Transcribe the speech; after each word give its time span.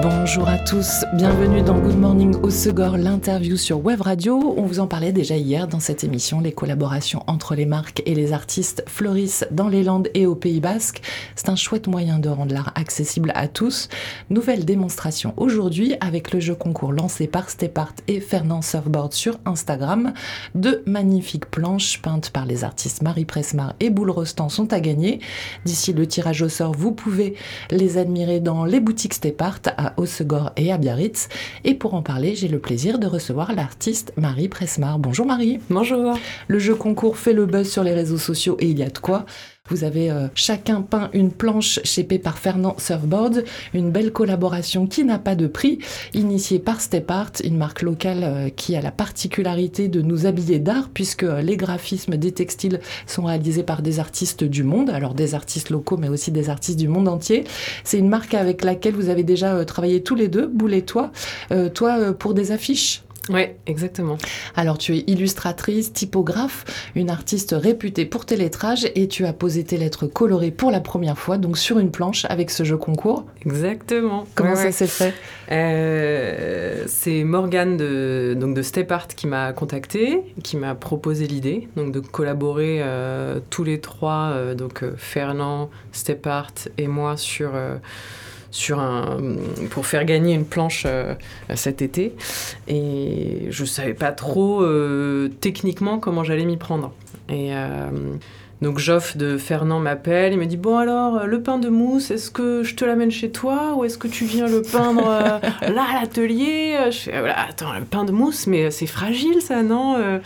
Bonjour 0.00 0.48
à 0.48 0.58
tous, 0.58 1.04
bienvenue 1.14 1.60
dans 1.62 1.76
Good 1.76 1.98
Morning 1.98 2.36
au 2.42 2.50
Segor, 2.50 2.96
l'interview 2.96 3.56
sur 3.56 3.84
Web 3.84 4.00
Radio. 4.02 4.54
On 4.56 4.62
vous 4.62 4.78
en 4.78 4.86
parlait 4.86 5.10
déjà 5.10 5.36
hier 5.36 5.66
dans 5.66 5.80
cette 5.80 6.04
émission, 6.04 6.40
les 6.40 6.52
collaborations 6.52 7.24
entre 7.26 7.56
les 7.56 7.66
marques 7.66 8.02
et 8.06 8.14
les 8.14 8.32
artistes 8.32 8.84
fleurissent 8.86 9.44
dans 9.50 9.66
les 9.66 9.82
Landes 9.82 10.08
et 10.14 10.24
au 10.26 10.36
Pays 10.36 10.60
Basque. 10.60 11.00
C'est 11.34 11.48
un 11.48 11.56
chouette 11.56 11.88
moyen 11.88 12.20
de 12.20 12.28
rendre 12.28 12.54
l'art 12.54 12.72
accessible 12.76 13.32
à 13.34 13.48
tous. 13.48 13.88
Nouvelle 14.30 14.64
démonstration 14.64 15.34
aujourd'hui 15.36 15.96
avec 16.00 16.32
le 16.32 16.38
jeu 16.38 16.54
concours 16.54 16.92
lancé 16.92 17.26
par 17.26 17.50
Stepart 17.50 17.94
et 18.06 18.20
Fernand 18.20 18.62
Surfboard 18.62 19.14
sur 19.14 19.40
Instagram. 19.46 20.12
Deux 20.54 20.84
magnifiques 20.86 21.46
planches 21.46 22.00
peintes 22.02 22.30
par 22.30 22.46
les 22.46 22.62
artistes 22.62 23.02
Marie 23.02 23.24
Presmar 23.24 23.74
et 23.80 23.90
Boule 23.90 24.10
Rostand 24.10 24.48
sont 24.48 24.72
à 24.72 24.78
gagner. 24.78 25.18
D'ici 25.64 25.92
le 25.92 26.06
tirage 26.06 26.42
au 26.42 26.48
sort, 26.48 26.72
vous 26.72 26.92
pouvez 26.92 27.34
les 27.72 27.98
admirer 27.98 28.38
dans 28.38 28.64
les 28.64 28.78
boutiques 28.78 29.14
Stepart 29.14 29.62
Osegor 29.96 30.52
et 30.56 30.72
à 30.72 30.78
Biarritz. 30.78 31.28
Et 31.64 31.74
pour 31.74 31.94
en 31.94 32.02
parler, 32.02 32.34
j'ai 32.34 32.48
le 32.48 32.58
plaisir 32.58 32.98
de 32.98 33.06
recevoir 33.06 33.54
l'artiste 33.54 34.12
Marie 34.16 34.48
Presmar. 34.48 34.98
Bonjour 34.98 35.26
Marie. 35.26 35.60
Bonjour. 35.70 36.18
Le 36.48 36.58
jeu 36.58 36.74
concours 36.74 37.16
fait 37.16 37.32
le 37.32 37.46
buzz 37.46 37.68
sur 37.68 37.82
les 37.82 37.94
réseaux 37.94 38.18
sociaux 38.18 38.56
et 38.60 38.66
il 38.66 38.78
y 38.78 38.82
a 38.82 38.90
de 38.90 38.98
quoi. 38.98 39.26
Vous 39.68 39.84
avez 39.84 40.10
euh, 40.10 40.28
chacun 40.34 40.82
peint 40.82 41.10
une 41.12 41.30
planche 41.30 41.80
shapée 41.84 42.18
par 42.18 42.38
Fernand 42.38 42.76
Surfboard, 42.78 43.44
une 43.74 43.90
belle 43.90 44.12
collaboration 44.12 44.86
qui 44.86 45.04
n'a 45.04 45.18
pas 45.18 45.34
de 45.34 45.46
prix, 45.46 45.78
initiée 46.14 46.58
par 46.58 46.80
Step 46.80 47.10
Art, 47.10 47.32
une 47.44 47.56
marque 47.56 47.82
locale 47.82 48.22
euh, 48.22 48.48
qui 48.48 48.76
a 48.76 48.80
la 48.80 48.90
particularité 48.90 49.88
de 49.88 50.00
nous 50.00 50.26
habiller 50.26 50.58
d'art 50.58 50.88
puisque 50.92 51.24
euh, 51.24 51.42
les 51.42 51.56
graphismes 51.56 52.16
des 52.16 52.32
textiles 52.32 52.80
sont 53.06 53.24
réalisés 53.24 53.62
par 53.62 53.82
des 53.82 54.00
artistes 54.00 54.44
du 54.44 54.62
monde, 54.62 54.90
alors 54.90 55.14
des 55.14 55.34
artistes 55.34 55.70
locaux 55.70 55.96
mais 55.98 56.08
aussi 56.08 56.30
des 56.30 56.48
artistes 56.48 56.78
du 56.78 56.88
monde 56.88 57.08
entier. 57.08 57.44
C'est 57.84 57.98
une 57.98 58.08
marque 58.08 58.34
avec 58.34 58.64
laquelle 58.64 58.94
vous 58.94 59.10
avez 59.10 59.22
déjà 59.22 59.64
travaillé 59.64 60.02
tous 60.02 60.14
les 60.14 60.28
deux, 60.28 60.46
Boule 60.46 60.74
et 60.74 60.82
toi, 60.82 61.10
toi 61.74 62.12
pour 62.14 62.34
des 62.34 62.52
affiches? 62.52 63.02
Oui, 63.28 63.46
exactement. 63.66 64.18
Alors 64.56 64.78
tu 64.78 64.96
es 64.96 65.04
illustratrice, 65.06 65.92
typographe, 65.92 66.64
une 66.94 67.10
artiste 67.10 67.54
réputée 67.56 68.06
pour 68.06 68.26
tes 68.26 68.36
lettrages 68.36 68.90
et 68.94 69.08
tu 69.08 69.26
as 69.26 69.32
posé 69.32 69.64
tes 69.64 69.76
lettres 69.76 70.06
colorées 70.06 70.50
pour 70.50 70.70
la 70.70 70.80
première 70.80 71.18
fois, 71.18 71.38
donc 71.38 71.58
sur 71.58 71.78
une 71.78 71.90
planche 71.90 72.24
avec 72.28 72.50
ce 72.50 72.64
jeu 72.64 72.76
concours. 72.76 73.24
Exactement. 73.44 74.26
Comment 74.34 74.56
ça 74.56 74.72
s'est 74.72 74.86
fait? 74.86 75.14
Euh, 75.50 76.84
C'est 76.86 77.24
Morgane 77.24 77.76
de, 77.76 78.36
donc 78.38 78.54
de 78.54 78.62
Step 78.62 78.90
Art 78.92 79.08
qui 79.08 79.26
m'a 79.26 79.52
contacté, 79.52 80.20
qui 80.42 80.56
m'a 80.56 80.74
proposé 80.74 81.26
l'idée 81.26 81.68
donc 81.76 81.92
de 81.92 82.00
collaborer 82.00 82.80
euh, 82.82 83.40
tous 83.50 83.64
les 83.64 83.80
trois, 83.80 84.30
euh, 84.32 84.54
donc 84.54 84.84
Fernand, 84.96 85.70
Step 85.92 86.26
Art 86.26 86.54
et 86.76 86.86
moi 86.86 87.16
sur 87.16 87.52
sur 88.50 88.80
un, 88.80 89.18
pour 89.70 89.86
faire 89.86 90.04
gagner 90.04 90.34
une 90.34 90.44
planche 90.44 90.84
euh, 90.86 91.14
cet 91.54 91.82
été. 91.82 92.14
Et 92.66 93.46
je 93.50 93.62
ne 93.62 93.66
savais 93.66 93.94
pas 93.94 94.12
trop 94.12 94.62
euh, 94.62 95.28
techniquement 95.40 95.98
comment 95.98 96.24
j'allais 96.24 96.44
m'y 96.44 96.56
prendre. 96.56 96.92
Et 97.28 97.54
euh, 97.54 97.90
donc 98.60 98.78
Joff 98.78 99.16
de 99.16 99.38
Fernand 99.38 99.78
m'appelle, 99.78 100.32
il 100.32 100.38
me 100.38 100.46
dit 100.46 100.56
bon 100.56 100.76
alors 100.78 101.26
le 101.26 101.42
pain 101.42 101.58
de 101.58 101.68
mousse, 101.68 102.10
est-ce 102.10 102.30
que 102.30 102.64
je 102.64 102.74
te 102.74 102.84
l'amène 102.84 103.10
chez 103.10 103.30
toi 103.30 103.74
ou 103.76 103.84
est-ce 103.84 103.98
que 103.98 104.08
tu 104.08 104.24
viens 104.24 104.48
le 104.48 104.62
peindre 104.62 105.08
euh, 105.08 105.38
là 105.72 105.84
à 105.90 106.00
l'atelier? 106.00 106.76
Je 106.90 106.96
fais 106.96 107.18
voilà, 107.18 107.48
attends 107.48 107.72
le 107.72 107.84
pain 107.84 108.04
de 108.04 108.10
mousse 108.10 108.48
mais 108.48 108.70
c'est 108.72 108.86
fragile 108.86 109.40
ça 109.40 109.62
non 109.62 109.96
euh? 109.96 110.18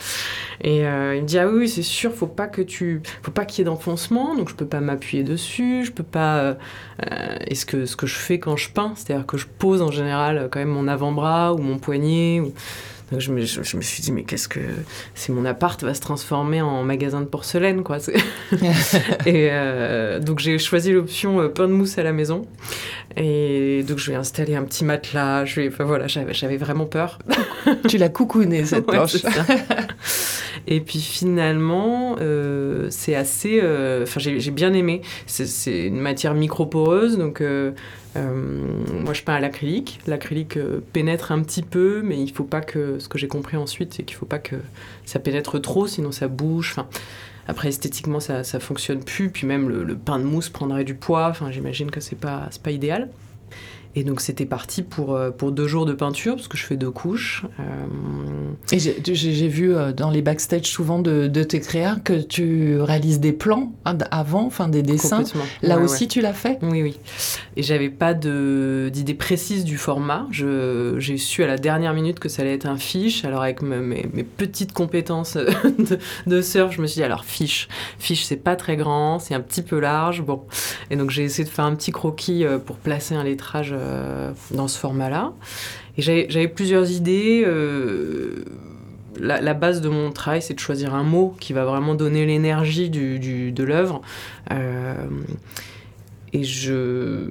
Et 0.62 0.87
euh, 0.87 1.16
il 1.16 1.22
me 1.22 1.26
dit 1.26 1.38
ah 1.38 1.48
oui 1.48 1.69
c'est 1.69 1.82
sûr 1.82 2.12
faut 2.12 2.26
pas 2.26 2.47
que 2.47 2.62
tu 2.62 3.03
faut 3.22 3.32
pas 3.32 3.44
qu'il 3.44 3.59
y 3.59 3.62
ait 3.62 3.71
d'enfoncement 3.71 4.34
donc 4.34 4.48
je 4.48 4.54
peux 4.54 4.66
pas 4.66 4.81
m'appuyer 4.81 5.25
dessus, 5.25 5.84
je 5.84 5.92
peux 5.92 6.03
pas 6.03 6.56
et 7.47 7.54
ce 7.54 7.66
que 7.66 7.84
ce 7.84 7.97
que 7.97 8.06
je 8.06 8.15
fais 8.15 8.38
quand 8.38 8.56
je 8.56 8.71
peins, 8.71 8.92
c'est-à-dire 8.97 9.26
que 9.26 9.37
je 9.37 9.47
pose 9.47 9.82
en 9.82 9.91
général 9.91 10.48
quand 10.50 10.60
même 10.60 10.69
mon 10.69 10.88
avant-bras 10.88 11.53
ou 11.53 11.59
mon 11.59 11.78
poignet 11.78 12.41
ou 12.41 12.53
donc 13.12 13.21
je 13.21 13.31
me, 13.31 13.45
je, 13.45 13.77
me, 13.77 13.83
suis 13.83 14.03
dit, 14.03 14.11
mais 14.11 14.23
qu'est-ce 14.23 14.49
que. 14.49 14.61
Si 15.15 15.33
mon 15.33 15.45
appart 15.45 15.83
va 15.84 15.93
se 15.93 16.00
transformer 16.00 16.62
en 16.62 16.83
magasin 16.83 17.21
de 17.21 17.27
porcelaine, 17.27 17.83
quoi. 17.83 17.99
et 19.27 19.49
euh, 19.50 20.19
donc 20.19 20.39
j'ai 20.39 20.59
choisi 20.59 20.93
l'option 20.93 21.39
euh, 21.41 21.49
pain 21.49 21.69
de 21.69 21.75
mousse 21.75 21.99
à 21.99 22.03
la 22.03 22.15
maison. 22.15 22.47
Et 23.19 23.84
donc 23.87 23.99
je 23.99 24.11
vais 24.11 24.17
installer 24.17 24.56
un 24.56 24.65
petit 24.65 24.87
matelas. 24.87 25.45
Je 25.45 25.61
vais, 25.61 25.69
enfin 25.69 25.84
voilà, 25.84 26.06
j'avais 26.06 26.56
vraiment 26.56 26.87
peur. 26.87 27.19
tu 27.87 27.99
l'as 27.99 28.09
coucouné 28.09 28.65
cette 28.65 28.87
planche. 28.87 29.17
et 30.67 30.81
puis 30.81 31.01
finalement, 31.01 32.17
euh, 32.21 32.89
c'est 32.91 33.15
assez. 33.15 33.61
Enfin, 34.03 34.21
j'ai 34.21 34.51
bien 34.51 34.73
aimé. 34.73 35.03
C'est 35.27 35.87
une 35.87 36.01
matière 36.01 36.35
microporeuse, 36.35 37.19
donc 37.19 37.43
euh, 38.17 38.83
moi, 39.05 39.15
je 39.15 39.23
peins 39.23 39.35
à 39.35 39.41
l'acrylique. 39.41 40.01
L'acrylique 40.07 40.57
euh, 40.57 40.81
pénètre 40.93 41.33
un 41.33 41.43
petit 41.43 41.63
peu, 41.63 42.03
mais 42.03 42.21
il 42.21 42.31
faut 42.33 42.45
pas 42.45 42.61
que. 42.61 42.99
Ce 42.99 43.09
que 43.09 43.19
j'ai 43.19 43.29
compris 43.29 43.57
ensuite, 43.57 43.95
c'est 43.95 44.03
qu'il 44.03 44.17
faut 44.17 44.27
pas 44.27 44.39
que 44.39 44.57
ça 45.05 45.19
pénètre 45.19 45.61
trop, 45.61 45.87
sinon 45.87 46.13
ça 46.13 46.29
bouge. 46.29 46.73
Enfin, 46.73 46.89
après, 47.49 47.69
esthétiquement, 47.69 48.21
ça, 48.21 48.45
ça 48.45 48.61
fonctionne 48.61 49.03
plus. 49.03 49.31
Puis 49.31 49.47
même 49.47 49.69
le, 49.69 49.97
pain 49.97 50.19
de 50.19 50.25
mousse 50.25 50.51
prendrait 50.51 50.84
du 50.84 50.95
poids. 50.95 51.33
J'imagine 51.51 51.91
que 51.91 52.01
c'est 52.01 52.19
pas, 52.19 52.51
pas 52.63 52.71
idéal. 52.71 53.09
Et 53.94 54.04
donc 54.04 54.22
c'était 54.22 54.47
parti 54.47 54.82
pour, 54.82 55.14
euh, 55.14 55.30
pour 55.30 55.53
deux 55.53 55.69
jours 55.69 55.84
de 55.84 55.92
peinture, 55.92 56.36
parce 56.36 56.48
que 56.48 56.56
je 56.56 56.64
fais 56.64 56.76
deux 56.76 56.91
couches. 56.91 57.44
Euh, 57.60 57.64
Et 58.72 58.78
j'ai 58.78 59.48
vu 59.48 59.75
euh, 59.75 59.92
dans 59.92 60.10
les 60.10 60.22
backstage 60.22 60.64
souvent 60.64 60.98
de, 60.98 61.26
de, 61.26 61.42
tes 61.42 61.60
créas 61.60 61.97
que 61.97 62.14
tu 62.14 62.80
réalises 62.80 63.20
des 63.20 63.32
plans 63.32 63.72
avant, 64.10 64.47
enfin 64.47 64.69
des 64.69 64.82
dessins. 64.82 65.25
Là 65.62 65.78
aussi 65.78 66.08
tu 66.08 66.22
l'as 66.22 66.32
fait? 66.32 66.58
Oui, 66.62 66.82
oui. 66.82 66.98
Et 67.56 67.62
j'avais 67.62 67.91
pas 67.91 68.14
d'idée 68.14 69.14
précise 69.14 69.64
du 69.64 69.76
format. 69.76 70.26
J'ai 70.30 71.19
su 71.19 71.44
à 71.44 71.47
la 71.47 71.59
dernière 71.59 71.92
minute 71.92 72.19
que 72.19 72.30
ça 72.30 72.42
allait 72.42 72.54
être 72.54 72.66
un 72.66 72.78
fiche. 72.78 73.26
Alors 73.26 73.42
avec 73.42 73.60
mes, 73.60 73.78
mes, 73.78 74.24
petites 74.24 74.72
compétences 74.72 75.36
de, 75.36 75.98
de, 76.26 76.41
surf, 76.41 76.72
je 76.72 76.80
me 76.80 76.86
suis 76.86 77.00
dit 77.00 77.04
alors 77.04 77.26
fiche. 77.26 77.69
Fiche 77.98 78.24
c'est 78.24 78.36
pas 78.36 78.56
très 78.56 78.76
grand, 78.76 79.19
c'est 79.19 79.34
un 79.34 79.41
petit 79.41 79.62
peu 79.62 79.78
large. 79.78 80.22
Bon. 80.22 80.44
Et 80.91 80.97
donc 80.97 81.10
j'ai 81.10 81.24
essayé 81.24 81.44
de 81.44 81.50
faire 81.53 81.66
un 81.66 81.74
petit 81.74 81.92
croquis 81.92 82.44
pour 82.64 82.76
placer 82.76 83.14
un 83.14 83.24
lettrage 83.24 83.74
dans 84.50 84.69
ce 84.69 84.78
format-là. 84.78 85.32
Et 85.97 86.03
j'avais 86.03 86.48
plusieurs 86.48 86.91
idées. 86.91 87.43
Euh, 87.47 88.44
la, 89.19 89.54
base 89.54 89.81
de 89.81 89.88
mon 89.88 90.10
travail, 90.10 90.43
c'est 90.43 90.54
de 90.54 90.60
choisir 90.60 90.94
un 90.94 91.03
mot 91.03 91.34
qui 91.38 91.53
va 91.53 91.65
vraiment 91.65 91.94
donner 91.94 92.25
l'énergie 92.26 92.91
de 92.91 93.62
l'œuvre. 93.62 94.00
Euh, 94.50 94.94
et 96.32 96.44
je, 96.44 97.26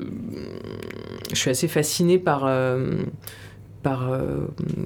suis 1.33 1.49
assez 1.49 1.67
fascinée 1.67 2.19
par, 2.19 2.49
par 3.81 4.11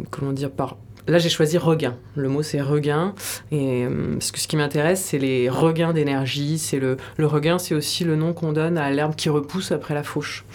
comment 0.09 0.31
dire, 0.31 0.51
par 0.51 0.77
Là, 1.07 1.19
j'ai 1.19 1.29
choisi 1.29 1.59
regain. 1.59 1.95
Le 2.15 2.29
mot, 2.29 2.41
c'est 2.41 2.61
regain. 2.61 3.13
Et 3.51 3.85
parce 4.13 4.31
que 4.31 4.39
ce 4.39 4.47
qui 4.47 4.57
m'intéresse, 4.57 5.03
c'est 5.03 5.19
les 5.19 5.49
regains 5.49 5.93
d'énergie. 5.93 6.57
C'est 6.57 6.79
le, 6.79 6.97
regain, 7.19 7.59
c'est 7.59 7.75
aussi 7.75 8.03
le 8.03 8.15
nom 8.15 8.33
qu'on 8.33 8.53
donne 8.53 8.77
à 8.77 8.89
l'herbe 8.89 9.15
qui 9.15 9.29
repousse 9.29 9.71
après 9.71 9.93
la 9.93 10.01
fauche. 10.01 10.45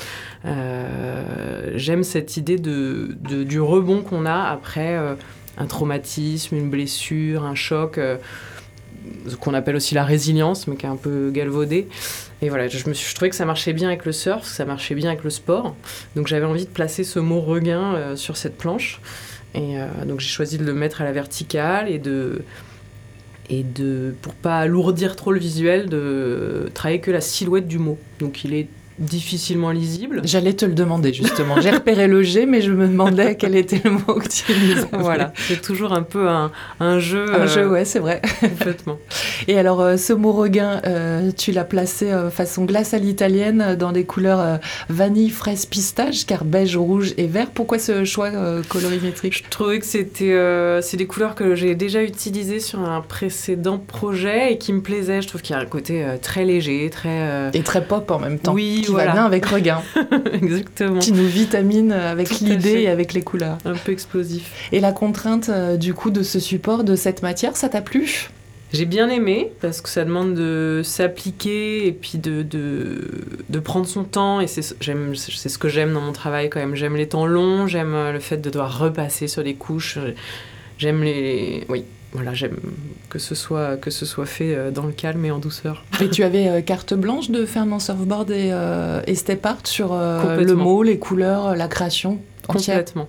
Euh, 0.44 1.72
j'aime 1.77 2.03
cette 2.03 2.37
idée 2.37 2.59
de, 2.59 3.16
du 3.44 3.61
rebond 3.61 4.03
qu'on 4.03 4.27
a 4.27 4.50
après 4.50 4.97
euh, 4.97 5.15
un 5.56 5.66
traumatisme, 5.66 6.56
une 6.56 6.69
blessure, 6.69 7.44
un 7.44 7.55
choc, 7.55 7.99
euh, 7.99 8.17
qu'on 9.41 9.55
appelle 9.55 9.77
aussi 9.77 9.94
la 9.94 10.05
résilience, 10.05 10.67
mais 10.67 10.75
qui 10.75 10.84
est 10.84 10.88
un 10.88 10.97
peu 10.97 11.31
galvaudé. 11.31 11.87
Et 12.43 12.49
voilà, 12.49 12.67
je, 12.67 12.88
me 12.88 12.94
suis, 12.94 13.09
je 13.09 13.15
trouvais 13.15 13.31
que 13.31 13.37
ça 13.37 13.44
marchait 13.44 13.72
bien 13.72 13.87
avec 13.87 14.05
le 14.05 14.12
surf, 14.12 14.44
ça 14.44 14.65
marchait 14.65 14.97
bien 14.97 15.11
avec 15.11 15.23
le 15.23 15.31
sport. 15.31 15.76
Donc 16.17 16.26
j'avais 16.26 16.47
envie 16.47 16.64
de 16.64 16.70
placer 16.70 17.05
ce 17.05 17.20
mot 17.20 17.41
regain 17.41 18.17
sur 18.17 18.37
cette 18.37 18.56
planche. 18.58 19.00
Et 19.55 19.76
donc 20.06 20.20
j'ai 20.20 20.29
choisi 20.29 20.58
de 20.58 20.64
le 20.64 20.75
mettre 20.75 21.00
à 21.00 21.05
la 21.05 21.12
verticale 21.12 21.88
et 21.88 21.99
de 21.99 22.43
et 23.49 23.64
de 23.64 24.14
pour 24.23 24.35
pas 24.35 24.58
alourdir 24.58 25.17
trop 25.17 25.32
le 25.32 25.41
visuel 25.41 25.88
de 25.88 26.70
travailler 26.73 27.00
que 27.00 27.11
la 27.11 27.20
silhouette 27.20 27.67
du 27.67 27.79
mot. 27.79 27.99
Donc 28.20 28.44
il 28.44 28.55
est 28.55 28.69
difficilement 29.00 29.70
lisible. 29.70 30.20
J'allais 30.25 30.52
te 30.52 30.64
le 30.64 30.75
demander 30.75 31.12
justement. 31.12 31.61
J'ai 31.61 31.70
repéré 31.70 32.06
le 32.06 32.23
G, 32.23 32.47
mais 32.47 32.61
je 32.61 32.70
me 32.70 32.87
demandais 32.87 33.35
quel 33.35 33.56
était 33.56 33.81
le 33.82 33.93
mot 33.93 34.14
que 34.14 34.29
tu 34.29 34.52
utilisais. 34.52 34.87
Voilà, 34.93 35.32
c'est 35.37 35.61
toujours 35.61 35.93
un 35.93 36.02
peu 36.02 36.29
un, 36.29 36.52
un 36.79 36.99
jeu. 36.99 37.25
Un 37.35 37.47
jeu, 37.47 37.62
euh, 37.62 37.70
ouais, 37.70 37.85
c'est 37.85 37.99
vrai. 37.99 38.20
Complètement. 38.41 38.99
Et 39.49 39.58
alors, 39.58 39.81
euh, 39.81 39.97
ce 39.97 40.12
mot 40.12 40.32
regain, 40.32 40.82
euh, 40.87 41.32
tu 41.37 41.50
l'as 41.50 41.64
placé 41.64 42.12
façon 42.31 42.64
glace 42.64 42.94
à 42.94 42.99
l'italienne 42.99 43.75
dans 43.79 43.93
des 43.93 44.05
couleurs 44.05 44.58
vanille, 44.88 45.31
fraise, 45.31 45.67
pistache, 45.67 46.26
car 46.26 46.44
beige, 46.44 46.76
rouge 46.76 47.14
et 47.17 47.26
vert. 47.26 47.50
Pourquoi 47.50 47.79
ce 47.79 48.05
choix 48.05 48.31
colorimétrique? 48.69 49.44
Je 49.44 49.49
trouvais 49.49 49.79
que 49.79 49.87
c'était 49.87 50.37
c'est 50.82 50.97
des 50.97 51.06
couleurs 51.06 51.35
que 51.35 51.55
j'ai 51.55 51.75
déjà 51.75 52.02
utilisées 52.02 52.61
sur 52.61 52.81
un 52.81 53.00
précédent 53.00 53.79
projet 53.79 54.52
et 54.52 54.58
qui 54.58 54.73
me 54.73 54.82
plaisaient. 54.82 55.23
Je 55.23 55.29
trouve 55.29 55.41
qu'il 55.41 55.56
y 55.56 55.58
a 55.58 55.62
un 55.62 55.67
côté 55.67 56.05
très 56.20 56.44
léger, 56.44 56.91
très. 56.91 57.50
Et 57.55 57.62
très 57.62 57.85
pop 57.85 58.11
en 58.11 58.19
même 58.19 58.38
temps. 58.38 58.52
Oui, 58.52 58.85
qui 58.90 58.96
va 58.96 59.12
bien 59.12 59.25
avec 59.25 59.46
regain. 59.46 59.82
Exactement. 60.32 60.98
Qui 61.00 61.12
nous 61.12 61.26
vitamine 61.26 61.92
avec 61.92 62.40
l'idée 62.40 62.82
et 62.82 62.88
avec 62.88 63.12
les 63.12 63.22
couleurs. 63.22 63.58
Un 63.64 63.75
peu 63.75 63.92
explosif. 63.92 64.52
Et 64.72 64.81
la 64.81 64.92
contrainte 64.92 65.48
euh, 65.48 65.76
du 65.76 65.94
coup 65.94 66.10
de 66.10 66.22
ce 66.22 66.38
support, 66.40 66.84
de 66.84 66.96
cette 66.96 67.22
matière, 67.22 67.56
ça 67.56 67.69
t'a 67.69 67.81
plu? 67.81 68.31
J'ai 68.72 68.84
bien 68.87 69.08
aimé 69.08 69.50
parce 69.60 69.81
que 69.81 69.88
ça 69.88 70.04
demande 70.04 70.34
de 70.34 70.82
s'appliquer 70.84 71.88
et 71.88 71.92
puis 71.92 72.19
de, 72.19 72.42
de, 72.42 73.00
de 73.48 73.58
prendre 73.58 73.87
son 73.87 74.04
temps. 74.04 74.40
Et 74.40 74.46
c'est 74.46 74.62
ce- 74.62 74.75
j'aime- 74.81 75.16
c'est 75.16 75.48
ce 75.48 75.58
que 75.58 75.69
j'aime 75.69 75.92
dans 75.92 76.00
mon 76.00 76.12
travail 76.12 76.48
quand 76.50 76.60
même. 76.60 76.76
J'aime 76.76 76.94
les 76.96 77.08
temps 77.08 77.26
longs, 77.26 77.66
j'aime 77.66 77.94
euh, 77.94 78.12
le 78.12 78.20
fait 78.20 78.37
de 78.37 78.48
devoir 78.48 78.78
repasser 78.78 79.26
sur 79.26 79.42
les 79.42 79.54
couches. 79.54 79.98
J'aime 80.78 81.02
les. 81.02 81.64
Oui, 81.69 81.84
voilà, 82.12 82.35
j'aime 82.35 82.57
que 83.09 83.19
ce 83.19 83.35
soit, 83.35 83.77
que 83.77 83.91
ce 83.91 84.05
soit 84.07 84.27
fait 84.27 84.55
euh, 84.55 84.71
dans 84.71 84.85
le 84.87 84.93
calme 84.93 85.25
et 85.25 85.31
en 85.31 85.39
douceur. 85.39 85.85
Et 86.01 86.09
tu 86.11 86.23
avais 86.25 86.49
euh, 86.49 86.61
carte 86.61 86.95
blanche 86.95 87.31
de 87.31 87.45
Fernand 87.47 87.79
Surfboard 87.79 88.31
et, 88.31 88.51
euh, 88.53 89.01
et 89.07 89.15
Step 89.15 89.45
Art 89.47 89.61
sur 89.65 89.93
euh, 89.93 90.37
le 90.43 90.55
mot, 90.55 90.83
les 90.83 90.99
couleurs, 90.99 91.55
la 91.57 91.69
création 91.69 92.21
entière. 92.49 92.79
Complètement. 92.79 93.09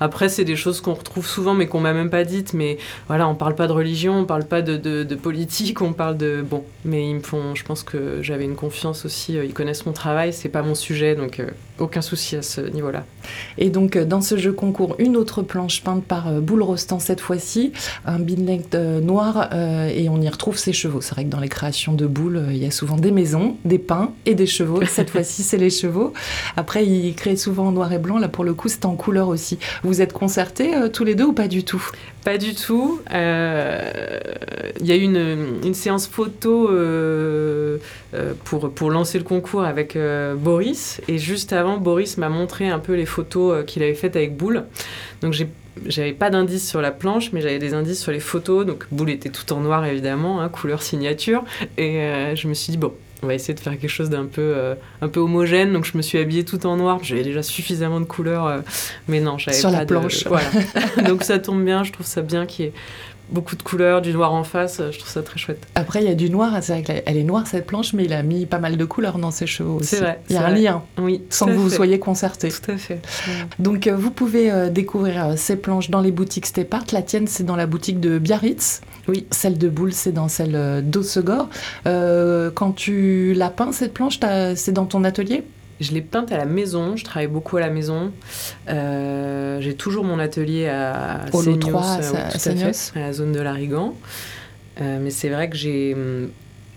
Après, 0.00 0.28
c'est 0.28 0.44
des 0.44 0.56
choses 0.56 0.80
qu'on 0.80 0.94
retrouve 0.94 1.26
souvent, 1.26 1.54
mais 1.54 1.68
qu'on 1.68 1.78
m'a 1.80 1.92
même 1.92 2.10
pas 2.10 2.24
dites. 2.24 2.54
Mais 2.54 2.78
voilà, 3.06 3.28
on 3.28 3.36
parle 3.36 3.54
pas 3.54 3.68
de 3.68 3.72
religion, 3.72 4.14
on 4.18 4.24
parle 4.24 4.44
pas 4.44 4.62
de, 4.62 4.76
de- 4.76 5.04
de 5.04 5.14
politique, 5.14 5.80
on 5.80 5.92
parle 5.92 6.16
de 6.16 6.42
bon. 6.42 6.64
Mais 6.84 7.08
ils 7.08 7.14
me 7.16 7.20
font. 7.22 7.54
Je 7.54 7.62
pense 7.64 7.84
que 7.84 8.18
j'avais 8.20 8.44
une 8.44 8.56
confiance 8.56 9.04
aussi. 9.04 9.34
Ils 9.34 9.52
connaissent 9.54 9.86
mon 9.86 9.92
travail, 9.92 10.32
c'est 10.32 10.48
pas 10.48 10.62
mon 10.62 10.74
sujet, 10.74 11.14
donc 11.14 11.40
aucun 11.80 12.02
souci 12.02 12.36
à 12.36 12.42
ce 12.42 12.60
niveau-là. 12.60 13.04
Et 13.58 13.70
donc, 13.70 13.96
euh, 13.96 14.04
dans 14.04 14.20
ce 14.20 14.36
jeu 14.36 14.52
concours, 14.52 14.96
une 14.98 15.16
autre 15.16 15.42
planche 15.42 15.82
peinte 15.82 16.04
par 16.04 16.28
euh, 16.28 16.40
Boule 16.40 16.62
Rostand 16.62 16.98
cette 16.98 17.20
fois-ci, 17.20 17.72
un 18.04 18.18
beadlength 18.18 18.74
euh, 18.74 19.00
noir, 19.00 19.50
et 19.52 20.08
on 20.08 20.20
y 20.20 20.28
retrouve 20.28 20.56
ses 20.56 20.72
chevaux. 20.72 21.00
C'est 21.00 21.14
vrai 21.14 21.24
que 21.24 21.30
dans 21.30 21.40
les 21.40 21.48
créations 21.48 21.92
de 21.92 22.06
Boule, 22.06 22.46
il 22.50 22.58
y 22.58 22.66
a 22.66 22.70
souvent 22.70 22.96
des 22.96 23.10
maisons, 23.10 23.56
des 23.64 23.78
pins 23.78 24.12
et 24.26 24.34
des 24.34 24.46
chevaux. 24.46 24.84
Cette 24.86 25.10
fois-ci, 25.10 25.42
c'est 25.42 25.56
les 25.56 25.70
chevaux. 25.70 26.12
Après, 26.56 26.86
il 26.86 27.14
crée 27.14 27.36
souvent 27.36 27.68
en 27.68 27.72
noir 27.72 27.92
et 27.92 27.98
blanc. 27.98 28.18
Là, 28.18 28.28
pour 28.28 28.44
le 28.44 28.54
coup, 28.54 28.68
c'est 28.68 28.84
en 28.84 28.94
couleur 28.96 29.28
aussi. 29.28 29.58
Vous 29.82 30.02
êtes 30.02 30.12
concertés 30.12 30.74
euh, 30.74 30.88
tous 30.88 31.04
les 31.04 31.14
deux 31.14 31.24
ou 31.24 31.32
pas 31.32 31.48
du 31.48 31.64
tout? 31.64 31.84
Pas 32.24 32.38
du 32.38 32.54
tout. 32.54 33.00
Euh, 33.12 33.90
Il 34.80 34.86
y 34.86 34.92
a 34.92 34.96
eu 34.96 35.02
une, 35.02 35.60
une 35.64 35.74
séance 35.74 36.06
photo 36.06 36.68
euh, 36.70 37.78
pour, 38.44 38.70
pour 38.70 38.90
lancer 38.90 39.18
le 39.18 39.24
concours 39.24 39.64
avec 39.64 39.96
Boris. 40.38 41.00
Et 41.08 41.18
juste 41.18 41.52
avant, 41.52 41.69
Boris 41.78 42.16
m'a 42.18 42.28
montré 42.28 42.68
un 42.68 42.78
peu 42.78 42.94
les 42.94 43.06
photos 43.06 43.52
euh, 43.54 43.62
qu'il 43.62 43.82
avait 43.82 43.94
faites 43.94 44.16
avec 44.16 44.36
Boule. 44.36 44.64
Donc 45.22 45.32
j'ai 45.32 45.48
j'avais 45.86 46.12
pas 46.12 46.30
d'indices 46.30 46.68
sur 46.68 46.82
la 46.82 46.90
planche, 46.90 47.32
mais 47.32 47.40
j'avais 47.40 47.58
des 47.60 47.74
indices 47.74 48.00
sur 48.02 48.12
les 48.12 48.20
photos. 48.20 48.66
Donc 48.66 48.86
Boule 48.90 49.10
était 49.10 49.30
tout 49.30 49.50
en 49.52 49.60
noir 49.60 49.84
évidemment, 49.86 50.40
hein, 50.40 50.48
couleur 50.48 50.82
signature. 50.82 51.44
Et 51.78 51.98
euh, 52.00 52.34
je 52.36 52.48
me 52.48 52.54
suis 52.54 52.72
dit 52.72 52.76
bon, 52.76 52.92
on 53.22 53.26
va 53.28 53.34
essayer 53.34 53.54
de 53.54 53.60
faire 53.60 53.78
quelque 53.78 53.88
chose 53.88 54.10
d'un 54.10 54.26
peu 54.26 54.40
euh, 54.42 54.74
un 55.00 55.08
peu 55.08 55.20
homogène. 55.20 55.72
Donc 55.72 55.84
je 55.86 55.96
me 55.96 56.02
suis 56.02 56.18
habillée 56.18 56.44
tout 56.44 56.66
en 56.66 56.76
noir. 56.76 56.98
J'avais 57.02 57.22
déjà 57.22 57.42
suffisamment 57.42 58.00
de 58.00 58.04
couleurs, 58.04 58.46
euh, 58.46 58.58
mais 59.08 59.20
non, 59.20 59.38
j'avais 59.38 59.56
Sur 59.56 59.70
pas 59.70 59.78
la 59.78 59.84
de- 59.84 59.94
planche. 59.94 60.26
Voilà. 60.26 60.48
donc 61.08 61.22
ça 61.22 61.38
tombe 61.38 61.64
bien. 61.64 61.84
Je 61.84 61.92
trouve 61.92 62.06
ça 62.06 62.20
bien 62.20 62.46
qu'il 62.46 62.64
y 62.66 62.68
ait 62.68 62.72
beaucoup 63.32 63.56
de 63.56 63.62
couleurs, 63.62 64.02
du 64.02 64.12
noir 64.12 64.32
en 64.32 64.44
face. 64.44 64.80
Je 64.90 64.98
trouve 64.98 65.10
ça 65.10 65.22
très 65.22 65.38
chouette. 65.38 65.66
Après, 65.74 66.02
il 66.02 66.08
y 66.08 66.10
a 66.10 66.14
du 66.14 66.30
noir. 66.30 66.52
C'est 66.62 66.72
vrai 66.72 66.82
qu'elle 66.82 67.16
est 67.16 67.22
noire 67.24 67.46
cette 67.46 67.66
planche, 67.66 67.92
mais 67.92 68.04
il 68.04 68.12
a 68.12 68.22
mis 68.22 68.46
pas 68.46 68.58
mal 68.58 68.76
de 68.76 68.84
couleurs 68.84 69.18
dans 69.18 69.30
ses 69.30 69.46
chevaux 69.46 69.76
aussi. 69.76 69.88
C'est 69.96 70.00
vrai, 70.00 70.20
Il 70.28 70.34
y 70.34 70.38
a 70.38 70.46
un 70.46 70.50
vrai. 70.50 70.60
lien, 70.60 70.82
Oui. 70.98 71.22
sans 71.30 71.46
que 71.46 71.52
vous 71.52 71.68
fait. 71.68 71.76
soyez 71.76 71.98
concertés. 71.98 72.48
Tout 72.50 72.70
à 72.70 72.76
fait. 72.76 73.00
Donc 73.58 73.86
euh, 73.86 73.96
vous 73.96 74.10
pouvez 74.10 74.50
euh, 74.50 74.68
découvrir 74.70 75.24
euh, 75.30 75.34
ces 75.36 75.56
planches 75.56 75.90
dans 75.90 76.00
les 76.00 76.10
boutiques 76.12 76.46
Stepart. 76.46 76.84
La 76.92 77.02
tienne 77.02 77.26
c'est 77.26 77.44
dans 77.44 77.56
la 77.56 77.66
boutique 77.66 78.00
de 78.00 78.18
Biarritz. 78.18 78.80
Oui. 79.08 79.26
Celle 79.30 79.58
de 79.58 79.68
Boule 79.68 79.92
c'est 79.92 80.12
dans 80.12 80.28
celle 80.28 80.54
euh, 80.54 80.80
d'Ossegor. 80.82 81.48
Euh, 81.86 82.50
quand 82.54 82.72
tu 82.72 83.32
l'as 83.34 83.50
peint 83.50 83.72
cette 83.72 83.94
planche, 83.94 84.18
c'est 84.56 84.72
dans 84.72 84.86
ton 84.86 85.04
atelier? 85.04 85.42
Je 85.80 85.92
l'ai 85.92 86.02
peinte 86.02 86.30
à 86.30 86.36
la 86.36 86.44
maison, 86.44 86.96
je 86.96 87.04
travaille 87.04 87.28
beaucoup 87.28 87.56
à 87.56 87.60
la 87.60 87.70
maison. 87.70 88.12
Euh, 88.68 89.60
j'ai 89.60 89.74
toujours 89.74 90.04
mon 90.04 90.18
atelier 90.18 90.68
à 90.68 91.24
3, 91.30 91.46
euh, 91.46 91.56
à 92.14 92.38
Seignos. 92.38 92.72
fait, 92.92 92.98
à 92.98 93.02
la 93.02 93.12
zone 93.12 93.32
de 93.32 93.40
l'Arigan. 93.40 93.94
Euh, 94.80 94.98
mais 95.00 95.10
c'est 95.10 95.28
vrai 95.28 95.48
que 95.50 95.56
j'ai 95.56 95.94
hum, 95.94 96.30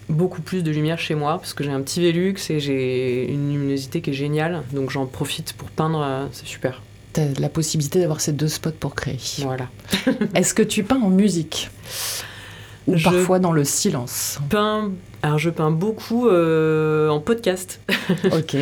beaucoup 0.09 0.41
plus 0.41 0.63
de 0.63 0.71
lumière 0.71 1.00
chez 1.00 1.15
moi 1.15 1.38
parce 1.38 1.53
que 1.53 1.63
j'ai 1.63 1.71
un 1.71 1.81
petit 1.81 2.01
Velux 2.01 2.35
et 2.50 2.59
j'ai 2.59 3.29
une 3.29 3.53
luminosité 3.53 4.01
qui 4.01 4.11
est 4.11 4.13
géniale. 4.13 4.63
Donc 4.71 4.89
j'en 4.89 5.05
profite 5.05 5.53
pour 5.53 5.69
peindre, 5.69 6.01
euh, 6.01 6.25
c'est 6.31 6.47
super. 6.47 6.81
T'as 7.13 7.25
la 7.39 7.50
possibilité 7.50 8.00
d'avoir 8.00 8.21
ces 8.21 8.31
deux 8.31 8.47
spots 8.47 8.71
pour 8.71 8.95
créer. 8.95 9.19
Voilà. 9.39 9.69
Est-ce 10.35 10.53
que 10.53 10.63
tu 10.63 10.83
peins 10.83 11.01
en 11.01 11.09
musique? 11.09 11.69
Ou 12.88 12.97
Je- 12.97 13.03
parfois 13.03 13.39
dans 13.39 13.51
le 13.51 13.63
silence 13.63 14.39
Peins, 14.50 14.91
alors 15.21 15.38
je 15.39 15.50
peins 15.50 15.71
beaucoup 15.71 16.27
euh, 16.27 17.09
en 17.09 17.19
podcast. 17.19 17.80
Ok. 18.31 18.56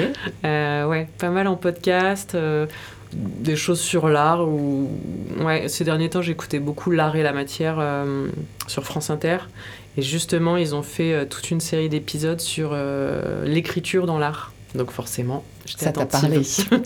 Euh, 0.46 0.86
ouais, 0.86 1.08
pas 1.18 1.30
mal 1.30 1.48
en 1.48 1.56
podcast, 1.56 2.36
euh, 2.36 2.68
des 3.14 3.56
choses 3.56 3.80
sur 3.80 4.08
l'art. 4.10 4.48
Ou... 4.48 4.90
Ouais, 5.44 5.68
ces 5.68 5.84
derniers 5.84 6.10
temps, 6.10 6.22
j'écoutais 6.22 6.60
beaucoup 6.60 6.92
L'art 6.92 7.16
et 7.16 7.24
la 7.24 7.34
matière 7.34 7.84
sur 8.68 8.84
France 8.84 9.10
Inter. 9.10 9.38
Et 9.98 10.02
justement, 10.02 10.56
ils 10.56 10.74
ont 10.76 10.84
fait 10.84 11.26
toute 11.28 11.52
une 11.52 11.60
série 11.60 11.90
d'épisodes 11.90 12.40
sur 12.40 12.74
l'écriture 13.44 14.06
dans 14.06 14.18
l'art. 14.20 14.54
Donc 14.76 14.92
forcément, 14.92 15.44
j'étais 15.66 15.86
Ça 15.86 15.92
t'a 15.92 16.06
parlé. 16.06 16.42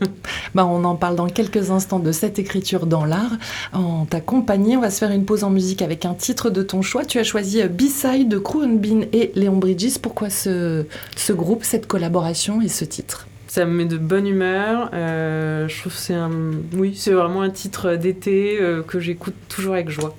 bah, 0.56 0.66
on 0.66 0.84
en 0.84 0.96
parle 0.96 1.16
dans 1.16 1.28
quelques 1.28 1.70
instants 1.70 2.00
de 2.00 2.12
cette 2.12 2.40
écriture 2.40 2.88
dans 2.88 3.06
l'art. 3.06 3.34
En 3.74 4.06
ta 4.06 4.22
compagnie, 4.22 4.76
on 4.76 4.82
va 4.82 4.90
se 4.90 4.98
faire 5.00 5.12
une 5.12 5.26
pause 5.26 5.44
en 5.44 5.50
musique 5.52 5.82
avec 5.82 6.06
un 6.06 6.14
titre 6.16 6.50
de 6.50 6.64
ton 6.64 6.82
choix. 6.82 7.06
Tu 7.06 7.20
as 7.20 7.24
choisi 7.24 7.62
euh, 7.62 7.68
B-Side 7.68 8.28
de 8.28 8.38
Crew 8.40 8.66
Bean 8.68 9.02
et 9.14 9.32
Léon 9.36 9.58
Bridges. 9.58 10.00
Pourquoi 10.02 10.30
ce, 10.30 10.86
ce 11.16 11.34
groupe, 11.34 11.64
cette 11.64 11.86
collaboration 11.88 12.62
et 12.62 12.70
ce 12.70 12.86
titre? 12.86 13.28
Ça 13.48 13.66
me 13.66 13.72
met 13.72 13.86
de 13.86 13.98
bonne 13.98 14.28
humeur. 14.28 14.90
euh, 14.94 15.68
je 15.68 15.80
trouve 15.80 15.94
que 15.94 16.00
c'est 16.00 16.14
un... 16.16 16.32
Oui, 16.74 16.96
c'est 16.98 17.14
vraiment 17.14 17.42
un 17.42 17.52
titre 17.52 17.96
d'été 17.96 18.58
euh, 18.60 18.82
que 18.82 19.00
j'écoute 19.00 19.36
toujours 19.48 19.76
avec 19.76 19.90
joie. 19.90 20.16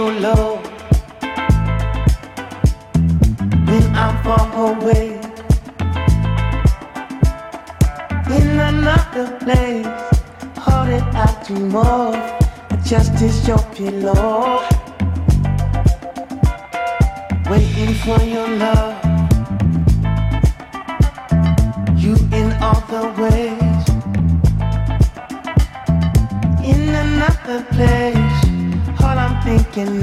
So 0.00 0.08
low 0.08 0.56
When 3.68 3.84
I'm 4.02 4.14
far 4.24 4.46
away. 4.68 5.08
In 8.36 8.48
another 8.72 9.26
place 9.42 9.86
Holding 10.64 11.08
out 11.22 11.36
to 11.46 11.54
more 11.74 12.14
Just 12.90 13.12
as 13.26 13.36
your 13.48 13.62
pillow 13.76 14.62
Waiting 17.50 17.94
for 18.02 18.20
your 18.34 18.48
love. 18.64 18.96
You 22.02 22.14
in 22.38 22.48
all 22.66 22.80
the 22.94 23.04
ways. 23.20 23.84
In 26.72 26.82
another 27.04 27.58
place. 27.74 28.19
Thinking 29.62 30.00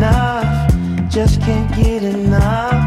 just 1.10 1.42
can't 1.42 1.76
get 1.76 2.04
enough. 2.04 2.87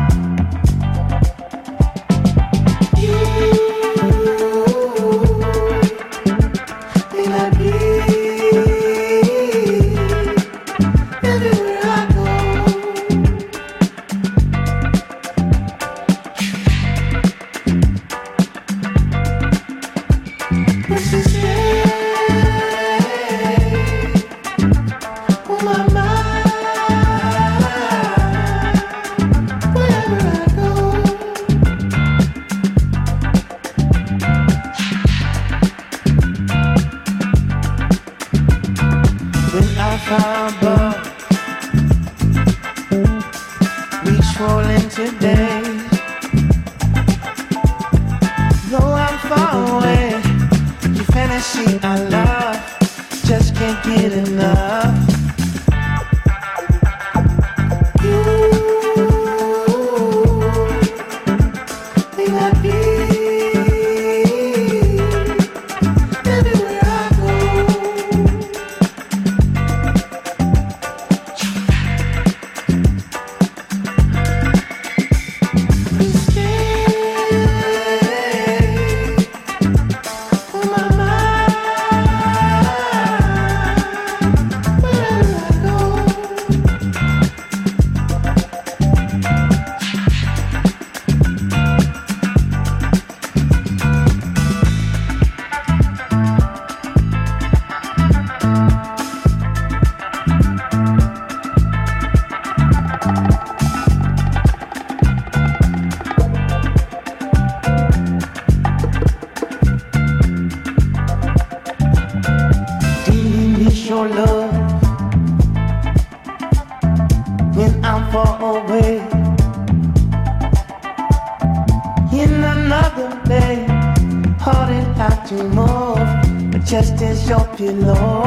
As 127.21 127.29
your 127.29 127.45
pillow. 127.57 128.23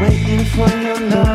Waiting 0.00 0.44
for 0.44 0.68
your 0.76 1.00
love. 1.10 1.31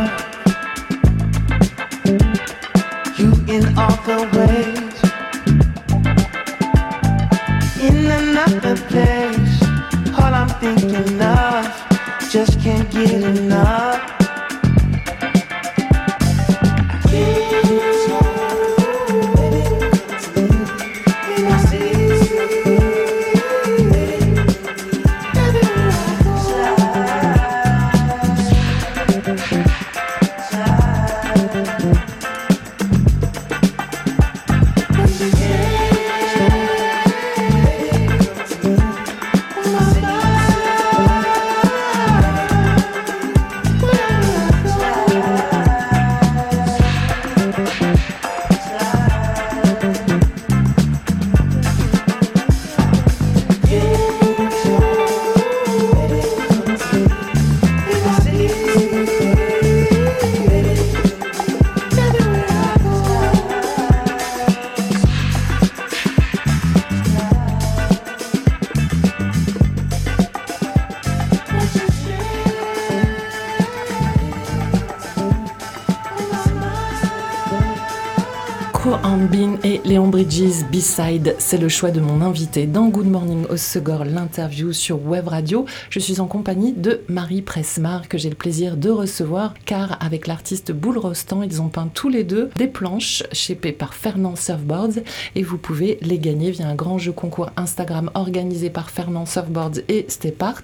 C'est 80.88 81.58
le 81.58 81.68
choix 81.68 81.92
de 81.92 82.00
mon 82.00 82.22
invité 82.22 82.66
dans 82.66 82.88
Good 82.88 83.08
Morning 83.08 83.46
au 83.50 84.04
l'interview 84.06 84.72
sur 84.72 85.06
Web 85.06 85.28
Radio. 85.28 85.66
Je 85.90 86.00
suis 86.00 86.22
en 86.22 86.28
compagnie 86.28 86.72
de 86.72 87.02
Marie 87.10 87.42
Presmar, 87.42 88.08
que 88.08 88.18
j'ai 88.18 88.30
le 88.30 88.36
plaisir 88.36 88.78
de 88.78 88.90
recevoir, 88.90 89.54
car 89.66 89.98
avec 90.02 90.28
l'artiste 90.28 90.72
Boule 90.72 90.98
Rostand, 90.98 91.44
ils 91.44 91.62
ont 91.62 91.68
peint 91.68 91.90
tous 91.94 92.08
les 92.08 92.24
deux 92.24 92.50
des 92.56 92.68
planches 92.68 93.24
shapées 93.34 93.74
par 93.74 93.96
Fernand 93.96 94.38
Surfboards 94.38 95.04
et 95.36 95.44
vous 95.44 95.58
pouvez 95.58 95.98
les 96.02 96.20
gagner 96.20 96.52
via 96.52 96.68
un 96.68 96.76
grand 96.76 96.98
jeu 96.98 97.12
concours 97.12 97.50
Instagram 97.58 98.10
organisé 98.14 98.70
par 98.70 98.90
Fernand 98.90 99.26
Surfboards 99.26 99.80
et 99.90 100.06
Stepart. 100.08 100.64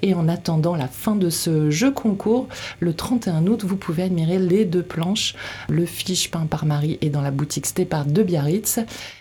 Et 0.00 0.14
en 0.14 0.28
attendant 0.28 0.76
la 0.76 0.88
fin 0.88 1.14
de 1.14 1.28
ce 1.28 1.70
jeu 1.70 1.90
concours, 1.90 2.48
le 2.80 2.94
31 2.94 3.46
août, 3.46 3.64
vous 3.64 3.76
pouvez 3.76 4.04
admirer 4.04 4.38
les 4.38 4.64
deux 4.64 4.82
planches. 4.82 5.34
Le 5.68 5.84
fiche 5.84 6.30
peint 6.30 6.46
par 6.46 6.64
Marie 6.64 6.96
est 7.02 7.10
dans 7.10 7.22
la 7.22 7.30
boutique 7.30 7.66
Stepart 7.66 8.06
de 8.06 8.22
Biarritz. 8.22 8.80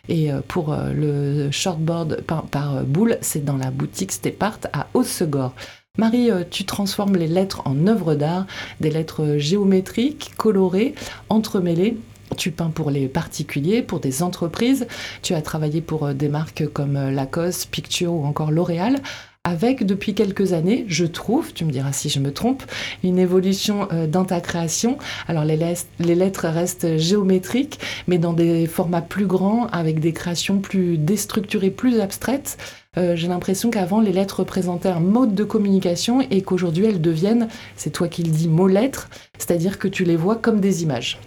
Et 0.10 0.32
euh, 0.32 0.37
pour 0.48 0.74
euh, 0.74 0.92
le 0.94 1.52
shortboard 1.52 2.22
peint 2.22 2.46
par 2.52 2.78
euh, 2.78 2.84
Boule, 2.84 3.18
c'est 3.22 3.44
dans 3.44 3.58
la 3.58 3.72
boutique 3.72 4.12
Stepart 4.12 4.60
à 4.74 4.88
Haussegor. 4.94 5.54
Marie, 5.98 6.30
tu 6.52 6.64
transformes 6.64 7.16
les 7.16 7.26
lettres 7.26 7.64
en 7.66 7.88
œuvres 7.88 8.14
d'art, 8.14 8.46
des 8.82 8.92
lettres 8.92 9.38
géométriques, 9.38 10.32
colorées, 10.38 10.94
entremêlées. 11.30 11.98
Tu 12.38 12.52
peins 12.52 12.70
pour 12.70 12.92
les 12.92 13.08
particuliers, 13.08 13.82
pour 13.82 14.00
des 14.00 14.22
entreprises. 14.22 14.86
Tu 15.24 15.34
as 15.34 15.42
travaillé 15.42 15.82
pour 15.82 16.14
des 16.14 16.30
marques 16.30 16.68
comme 16.72 17.10
Lacoste, 17.10 17.70
Picture 17.72 18.14
ou 18.14 18.26
encore 18.26 18.52
L'Oréal 18.52 18.98
avec 19.48 19.86
depuis 19.86 20.14
quelques 20.14 20.52
années, 20.52 20.84
je 20.90 21.06
trouve, 21.06 21.54
tu 21.54 21.64
me 21.64 21.72
diras 21.72 21.94
si 21.94 22.10
je 22.10 22.20
me 22.20 22.34
trompe, 22.34 22.64
une 23.02 23.18
évolution 23.18 23.88
euh, 23.94 24.06
dans 24.06 24.26
ta 24.26 24.42
création. 24.42 24.98
Alors 25.30 25.46
les, 25.46 25.56
lettres 25.56 26.48
restent 26.48 26.98
géométriques, 26.98 27.80
mais 28.08 28.18
dans 28.18 28.34
des 28.34 28.68
formats 28.68 29.02
plus 29.02 29.26
grands, 29.26 29.68
avec 29.68 30.02
des 30.02 30.12
créations 30.12 30.60
plus 30.60 30.98
déstructurées, 30.98 31.72
plus 31.72 32.02
abstraites. 32.02 32.58
Euh, 32.98 33.16
j'ai 33.16 33.30
l'impression 33.30 33.70
qu'avant, 33.70 34.02
les 34.02 34.12
lettres 34.12 34.40
représentaient 34.40 34.90
un 34.90 35.00
mode 35.00 35.34
de 35.34 35.46
communication 35.46 36.20
et 36.20 36.42
qu'aujourd'hui, 36.42 36.86
elles 36.86 37.02
deviennent, 37.02 37.48
c'est 37.78 37.92
toi 37.92 38.10
qui 38.10 38.24
le 38.24 38.32
dis, 38.32 38.50
mots-lettres, 38.50 39.10
c'est-à-dire 39.38 39.80
que 39.80 39.88
tu 39.88 40.04
les 40.04 40.18
vois 40.18 40.36
comme 40.36 40.60
des 40.60 40.84
images. 40.84 41.20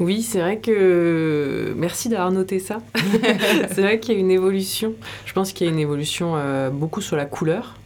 Oui, 0.00 0.22
c'est 0.22 0.40
vrai 0.40 0.58
que. 0.58 1.74
Merci 1.76 2.08
d'avoir 2.08 2.32
noté 2.32 2.58
ça. 2.58 2.78
c'est 3.72 3.82
vrai 3.82 4.00
qu'il 4.00 4.14
y 4.14 4.16
a 4.16 4.20
une 4.20 4.30
évolution. 4.30 4.94
Je 5.26 5.32
pense 5.34 5.52
qu'il 5.52 5.66
y 5.66 5.70
a 5.70 5.72
une 5.72 5.78
évolution 5.78 6.32
euh, 6.36 6.70
beaucoup 6.70 7.02
sur 7.02 7.16
la 7.16 7.26
couleur, 7.26 7.76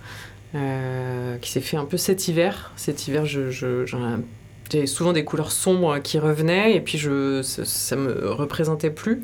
euh, 0.54 1.37
qui 1.38 1.50
s'est 1.50 1.61
fait 1.61 1.76
un 1.76 1.85
peu 1.85 1.97
cet 1.97 2.28
hiver. 2.28 2.73
Cet 2.76 3.09
hiver, 3.09 3.26
je, 3.26 3.50
j'avais 3.50 4.87
souvent 4.87 5.12
des 5.12 5.25
couleurs 5.25 5.50
sombres 5.50 5.99
qui 5.99 6.21
revenaient 6.21 6.75
et 6.76 6.80
puis 6.80 6.99
je, 6.99 7.42
ça, 7.42 7.97
ne 7.97 8.02
me 8.02 8.30
représentait 8.30 8.90
plus. 8.90 9.23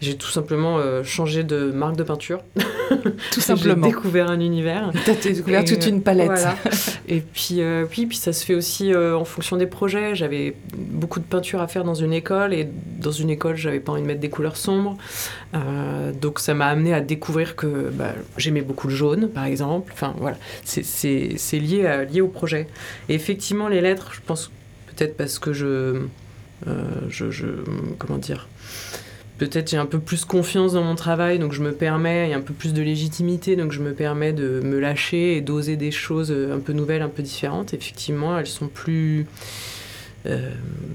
J'ai 0.00 0.16
tout 0.16 0.30
simplement 0.30 0.78
euh, 0.78 1.04
changé 1.04 1.44
de 1.44 1.70
marque 1.70 1.96
de 1.96 2.02
peinture. 2.02 2.40
Tout 3.32 3.40
simplement. 3.40 3.86
J'ai 3.86 3.92
découvert 3.92 4.30
un 4.30 4.40
univers. 4.40 4.92
Tu 5.04 5.10
as 5.10 5.32
découvert 5.32 5.64
toute 5.64 5.86
une 5.86 6.02
palette. 6.02 6.46
Et 7.08 7.20
puis, 7.20 7.60
euh, 7.60 7.84
puis, 7.84 8.06
puis 8.06 8.16
ça 8.16 8.32
se 8.32 8.44
fait 8.46 8.54
aussi 8.54 8.94
euh, 8.94 9.16
en 9.16 9.26
fonction 9.26 9.58
des 9.58 9.66
projets. 9.66 10.14
J'avais 10.14 10.56
beaucoup 10.74 11.20
de 11.20 11.24
peinture 11.24 11.60
à 11.60 11.68
faire 11.68 11.84
dans 11.84 11.94
une 11.94 12.14
école 12.14 12.54
et 12.54 12.66
dans 12.98 13.10
une 13.10 13.28
école, 13.28 13.56
j'avais 13.56 13.80
pas 13.80 13.92
envie 13.92 14.00
de 14.00 14.06
mettre 14.06 14.20
des 14.20 14.30
couleurs 14.30 14.56
sombres. 14.56 14.96
donc 16.20 16.38
ça 16.38 16.54
m'a 16.54 16.66
amené 16.66 16.94
à 16.94 17.00
découvrir 17.00 17.54
que 17.54 17.90
bah, 17.92 18.14
j'aimais 18.38 18.62
beaucoup 18.62 18.88
le 18.88 18.94
jaune, 18.94 19.28
par 19.28 19.44
exemple. 19.44 19.92
Enfin 19.92 20.14
voilà, 20.18 20.38
c'est 20.64 21.58
lié, 21.58 22.06
lié 22.10 22.20
au 22.22 22.28
projet. 22.28 22.68
Et 23.08 23.14
effectivement, 23.14 23.68
les 23.68 23.82
lettres, 23.82 24.12
je 24.14 24.20
pense 24.24 24.50
peut-être 24.86 25.16
parce 25.16 25.38
que 25.38 25.52
je, 25.52 26.02
je, 27.08 27.30
je 27.30 27.46
comment 27.98 28.18
dire 28.18 28.48
peut-être 29.40 29.70
j'ai 29.70 29.78
un 29.78 29.86
peu 29.86 29.98
plus 29.98 30.26
confiance 30.26 30.74
dans 30.74 30.84
mon 30.84 30.94
travail, 30.94 31.38
donc 31.38 31.54
je 31.54 31.62
me 31.62 31.72
permets, 31.72 32.28
il 32.28 32.30
y 32.30 32.34
a 32.34 32.36
un 32.36 32.42
peu 32.42 32.52
plus 32.52 32.74
de 32.74 32.82
légitimité, 32.82 33.56
donc 33.56 33.72
je 33.72 33.80
me 33.80 33.94
permets 33.94 34.34
de 34.34 34.60
me 34.62 34.78
lâcher 34.78 35.34
et 35.34 35.40
d'oser 35.40 35.78
des 35.78 35.90
choses 35.90 36.30
euh, 36.30 36.54
un 36.54 36.60
peu 36.60 36.74
nouvelles, 36.74 37.00
un 37.00 37.08
peu 37.08 37.22
différentes. 37.22 37.72
Effectivement, 37.72 38.38
elles 38.38 38.46
sont 38.46 38.68
plus... 38.68 39.26
Euh, 40.26 40.50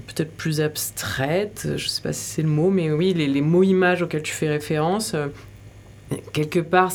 peut-être 0.06 0.30
plus 0.30 0.60
abstraites, 0.60 1.70
je 1.76 1.88
sais 1.88 2.00
pas 2.00 2.12
si 2.12 2.20
c'est 2.20 2.42
le 2.42 2.48
mot, 2.48 2.70
mais 2.70 2.92
oui, 2.92 3.12
les, 3.14 3.40
mots 3.40 3.64
images 3.64 4.02
auxquels 4.02 4.22
tu 4.22 4.32
fais 4.32 4.48
référence, 4.48 5.14
euh, 5.14 5.26
quelque 6.32 6.60
part, 6.60 6.92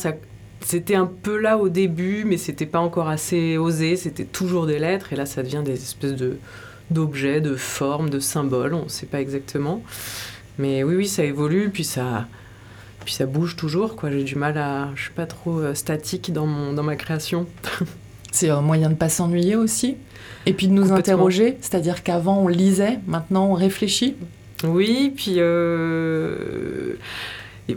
c'était 0.62 0.96
un 0.96 1.08
peu 1.08 1.38
là 1.38 1.58
au 1.58 1.67
début, 1.67 2.24
mais 2.24 2.38
c'était 2.38 2.65
pas 2.65 2.79
encore 2.79 3.10
assez 3.10 3.58
osé, 3.58 3.98
c'était 3.98 4.24
toujours 4.24 4.67
des 4.67 4.79
lettres, 4.79 5.12
et 5.12 5.17
là 5.17 5.25
ça 5.25 5.43
devient 5.43 5.63
des 5.65 5.74
espèces 5.74 6.15
de 6.15 6.38
d'objets, 6.89 7.41
de 7.41 7.55
formes, 7.55 8.10
de 8.10 8.20
symboles, 8.20 8.74
on 8.74 8.84
ne 8.84 8.89
sait 8.89 9.05
pas 9.05 9.20
exactement. 9.20 9.84
Mais 10.58 10.84
oui, 10.84 10.96
oui, 10.96 11.08
ça 11.08 11.24
évolue, 11.24 11.70
puis 11.70 11.84
ça, 11.84 12.27
puis 13.05 13.13
ça 13.13 13.25
bouge 13.25 13.55
toujours. 13.55 13.96
Quoi. 13.96 14.12
J'ai 14.12 14.24
du 14.24 14.36
mal 14.36 14.58
à... 14.58 14.89
Je 14.96 15.03
suis 15.03 15.13
pas 15.13 15.25
trop 15.25 15.60
euh, 15.60 15.74
statique 15.74 16.31
dans, 16.31 16.46
mon, 16.46 16.74
dans 16.74 16.84
ma 16.84 16.96
création. 16.96 17.48
C'est 18.31 18.50
un 18.50 18.62
moyen 18.62 18.89
de 18.89 18.96
pas 18.96 19.10
s'ennuyer 19.10 19.55
aussi. 19.55 19.98
Et 20.46 20.53
puis 20.53 20.67
de 20.67 20.74
nous 20.74 20.91
interroger, 20.91 21.58
c'est-à-dire 21.62 22.01
qu'avant 22.01 22.39
on 22.39 22.48
lisait, 22.48 23.00
maintenant 23.05 23.48
on 23.48 23.53
réfléchit. 23.53 24.15
Oui, 24.63 25.13
puis... 25.15 25.36
Euh... 25.38 26.96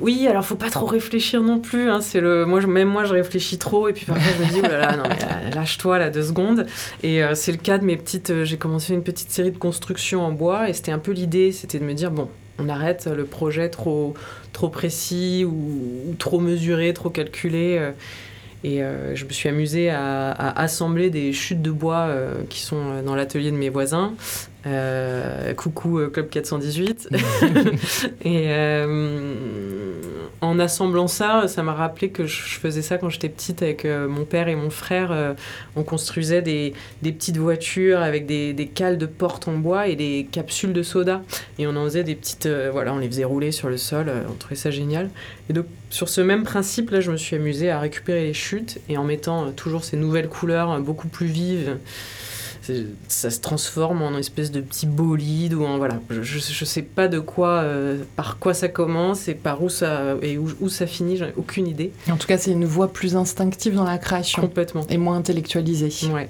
Oui, 0.01 0.27
alors 0.27 0.45
faut 0.45 0.57
pas 0.57 0.71
trop 0.71 0.87
réfléchir 0.87 1.43
non 1.43 1.61
plus. 1.61 1.91
Hein, 1.91 2.01
c'est 2.01 2.21
le, 2.21 2.47
moi, 2.47 2.61
même 2.67 2.89
moi, 2.89 3.05
je 3.05 3.13
réfléchis 3.13 3.59
trop 3.59 3.89
et 3.89 3.93
puis 3.93 4.07
parfois 4.07 4.33
je 4.39 4.45
me 4.45 4.49
dis 4.51 4.61
oh 4.65 4.69
là 4.69 4.79
là, 4.79 4.97
non, 4.97 5.05
lâche-toi 5.55 5.99
là 5.99 6.11
deux 6.11 6.23
secondes. 6.23 6.67
Et 7.03 7.23
euh, 7.23 7.35
c'est 7.35 7.53
le 7.53 7.59
cas 7.59 7.79
de 7.79 7.85
mes 7.85 7.97
petites. 7.97 8.31
Euh, 8.31 8.45
j'ai 8.45 8.57
commencé 8.57 8.95
une 8.95 9.03
petite 9.03 9.31
série 9.31 9.51
de 9.51 9.59
constructions 9.59 10.23
en 10.23 10.33
bois 10.33 10.69
et 10.69 10.73
c'était 10.73 10.93
un 10.93 10.99
peu 10.99 11.13
l'idée, 11.13 11.53
c'était 11.53 11.79
de 11.79 11.85
me 11.85 11.95
dire 11.95 12.11
bon, 12.11 12.29
on 12.59 12.69
arrête 12.69 13.07
le 13.07 13.25
projet 13.25 13.69
trop, 13.69 14.15
précis 14.73 15.45
ou, 15.45 16.15
trop 16.19 16.41
mesuré, 16.41 16.93
trop 16.95 17.11
calculé. 17.11 17.81
et 18.63 18.81
je 19.15 19.25
me 19.25 19.31
suis 19.31 19.49
amusée 19.49 19.91
à, 19.91 20.31
assembler 20.57 21.11
des 21.11 21.33
chutes 21.33 21.63
de 21.63 21.71
bois 21.71 22.15
qui 22.49 22.61
sont 22.61 23.03
dans 23.03 23.15
l'atelier 23.15 23.51
de 23.51 23.57
mes 23.57 23.71
voisins. 23.71 24.15
Coucou 25.57 26.01
Club 26.13 26.29
418. 26.29 27.09
et 28.25 28.51
en 30.45 30.59
assemblant 30.59 31.09
ça, 31.09 31.49
ça 31.49 31.63
m'a 31.63 31.75
rappelé 31.75 32.11
que 32.11 32.27
je 32.27 32.59
faisais 32.59 32.83
ça 32.83 32.99
quand 32.99 33.09
j'étais 33.09 33.29
petite 33.29 33.63
avec 33.63 33.85
euh, 33.85 34.09
mon 34.09 34.25
père 34.25 34.49
et 34.49 34.55
mon 34.55 34.71
frère. 34.71 35.11
Euh, 35.11 35.35
on 35.77 35.83
construisait 35.83 36.43
des, 36.43 36.75
des, 37.03 37.13
petites 37.13 37.37
voitures 37.37 38.01
avec 38.01 38.27
des, 38.27 38.53
des, 38.53 38.67
cales 38.67 38.99
de 38.99 39.07
porte 39.07 39.49
en 39.49 39.57
bois 39.57 39.89
et 39.89 39.97
des 39.97 40.27
capsules 40.31 40.73
de 40.73 40.83
soda. 40.83 41.23
Et 41.59 41.67
on 41.67 41.77
en 41.77 41.85
faisait 41.85 42.05
des 42.05 42.15
petites. 42.15 42.47
voilà, 42.47 42.93
on 42.95 42.99
les 42.99 43.09
faisait 43.09 43.25
rouler 43.25 43.53
sur 43.53 43.69
le 43.69 43.77
sol. 43.77 44.13
on 44.29 44.35
trouvait 44.35 44.55
ça 44.55 44.71
génial. 44.71 45.11
Et 45.49 45.53
donc, 45.53 45.67
sur 45.91 46.09
ce 46.09 46.21
même 46.21 46.45
principe, 46.45 46.91
là, 46.91 47.01
je 47.01 47.11
me 47.11 47.17
suis 47.17 47.37
amusée 47.37 47.71
à 47.71 47.81
récupérer 47.81 48.25
les 48.25 48.35
chutes 48.35 48.81
et 48.89 48.97
en 48.97 49.05
mettant 49.05 49.51
toujours 49.53 49.85
ces 49.85 49.97
nouvelles 49.97 50.29
couleurs 50.29 50.79
beaucoup 50.81 51.09
plus 51.09 51.27
vives 51.27 51.77
ça 53.09 53.31
se 53.31 53.41
transforme 53.41 54.03
en 54.03 54.11
une 54.11 54.19
espèce 54.19 54.51
de 54.51 54.61
petit 54.61 54.87
bolide 54.87 55.55
ou 55.55 55.65
en 55.65 55.79
voilà 55.79 56.01
je, 56.11 56.23
je 56.23 56.65
sais 56.65 56.83
pas 56.83 57.09
de 57.09 57.19
quoi 57.19 57.49
euh, 57.63 58.03
par 58.17 58.39
quoi 58.39 58.55
ça 58.55 58.69
commence 58.69 59.29
et 59.29 59.35
par 59.35 59.63
où 59.63 59.69
ça 59.69 60.15
et 60.23 60.39
où, 60.39 60.49
où 60.61 60.69
ça 60.69 60.87
finit 60.87 61.17
j'ai 61.17 61.33
aucune 61.37 61.67
idée 61.67 61.93
en 62.11 62.17
tout 62.17 62.27
cas 62.27 62.39
c'est 62.39 62.53
une 62.53 62.65
voie 62.65 62.93
plus 62.93 63.17
instinctive 63.17 63.75
dans 63.75 63.85
la 63.85 63.99
création 63.99 64.43
complètement 64.43 64.87
et 64.89 64.99
moins 64.99 65.17
intellectualisée 65.17 65.91
ouais 66.13 66.29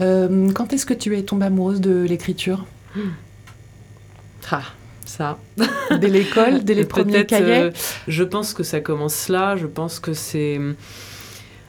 euh, 0.00 0.50
quand 0.52 0.72
est-ce 0.72 0.86
que 0.86 0.94
tu 0.94 1.16
es 1.16 1.22
tombée 1.22 1.46
amoureuse 1.46 1.80
de 1.80 2.02
l'écriture? 2.02 2.66
Hmm. 2.94 3.00
ah 4.50 4.62
ça. 5.04 5.38
Dès 6.00 6.08
l'école, 6.08 6.64
dès 6.64 6.74
les 6.74 6.84
premiers 6.84 7.24
cahiers? 7.24 7.60
euh, 7.60 7.70
Je 8.08 8.24
pense 8.24 8.52
que 8.54 8.62
ça 8.64 8.80
commence 8.80 9.28
là. 9.28 9.56
Je 9.56 9.66
pense 9.66 10.00
que 10.00 10.12
c'est. 10.12 10.60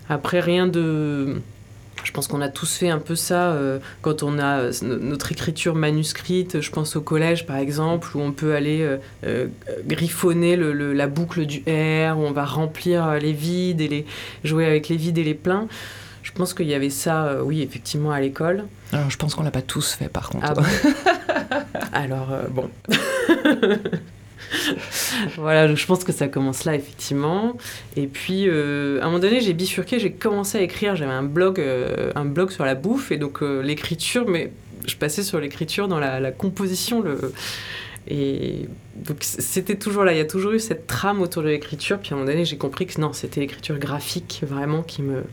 Après, 0.09 0.39
rien 0.39 0.67
de 0.67 1.39
je 2.07 2.13
pense 2.13 2.29
qu'on 2.29 2.39
a 2.39 2.47
tous 2.47 2.77
fait 2.77 2.89
un 2.89 2.99
peu 2.99 3.17
ça 3.17 3.51
euh, 3.51 3.79
quand 4.01 4.23
on 4.23 4.39
a 4.39 4.59
euh, 4.59 4.71
notre 4.81 5.33
écriture 5.33 5.75
manuscrite. 5.75 6.61
Je 6.61 6.71
pense 6.71 6.95
au 6.95 7.01
collège, 7.01 7.45
par 7.45 7.57
exemple, 7.57 8.15
où 8.15 8.21
on 8.21 8.31
peut 8.31 8.55
aller 8.55 8.87
euh, 9.25 9.47
griffonner 9.85 10.55
le, 10.55 10.93
la 10.93 11.07
boucle 11.07 11.45
du 11.45 11.57
R, 11.67 12.17
où 12.17 12.21
on 12.21 12.31
va 12.31 12.45
remplir 12.45 13.15
les 13.15 13.33
vides 13.33 13.81
et 13.81 13.89
les 13.89 14.05
jouer 14.45 14.65
avec 14.65 14.87
les 14.87 14.95
vides 14.95 15.17
et 15.17 15.23
les 15.25 15.33
pleins. 15.33 15.67
Je 16.23 16.31
pense 16.31 16.53
qu'il 16.53 16.67
y 16.67 16.73
avait 16.73 16.89
ça, 16.89 17.43
oui, 17.43 17.61
effectivement, 17.61 18.11
à 18.11 18.21
l'école. 18.21 18.63
Alors, 18.93 19.09
je 19.09 19.17
pense 19.17 19.35
qu'on 19.35 19.43
l'a 19.43 19.51
pas 19.51 19.61
tous 19.61 19.91
fait, 19.91 20.07
par 20.07 20.29
contre. 20.29 20.45
Ah 20.47 21.65
Alors, 21.91 22.29
bon. 22.51 22.69
voilà, 25.37 25.73
je 25.73 25.85
pense 25.85 26.03
que 26.03 26.11
ça 26.11 26.27
commence 26.27 26.65
là, 26.65 26.75
effectivement. 26.75 27.57
Et 27.95 28.07
puis, 28.07 28.47
euh, 28.47 28.99
à 29.01 29.03
un 29.03 29.05
moment 29.07 29.19
donné, 29.19 29.41
j'ai 29.41 29.53
bifurqué, 29.53 29.99
j'ai 29.99 30.11
commencé 30.11 30.57
à 30.57 30.61
écrire. 30.61 30.95
J'avais 30.95 31.11
un 31.11 31.23
blog, 31.23 31.59
euh, 31.59 32.11
un 32.15 32.25
blog 32.25 32.51
sur 32.51 32.65
la 32.65 32.75
bouffe 32.75 33.11
et 33.11 33.17
donc 33.17 33.41
euh, 33.41 33.61
l'écriture, 33.61 34.27
mais 34.27 34.51
je 34.85 34.95
passais 34.95 35.23
sur 35.23 35.39
l'écriture 35.39 35.87
dans 35.87 35.99
la, 35.99 36.31
composition. 36.31 37.03
Et 38.09 38.67
donc, 38.95 39.17
c'était 39.21 39.75
toujours 39.75 40.03
là. 40.03 40.13
Il 40.13 40.17
y 40.17 40.21
a 40.21 40.25
toujours 40.25 40.53
eu 40.53 40.59
cette 40.59 40.87
trame 40.87 41.21
autour 41.21 41.43
de 41.43 41.49
l'écriture. 41.49 41.99
Puis, 41.99 42.11
à 42.11 42.13
un 42.13 42.19
moment 42.19 42.31
donné, 42.31 42.45
j'ai 42.45 42.57
compris 42.57 42.85
que 42.85 42.99
non, 43.01 43.13
c'était 43.13 43.41
l'écriture 43.41 43.77
graphique 43.77 44.43
vraiment 44.47 44.81
qui 44.81 45.01
me, 45.01 45.23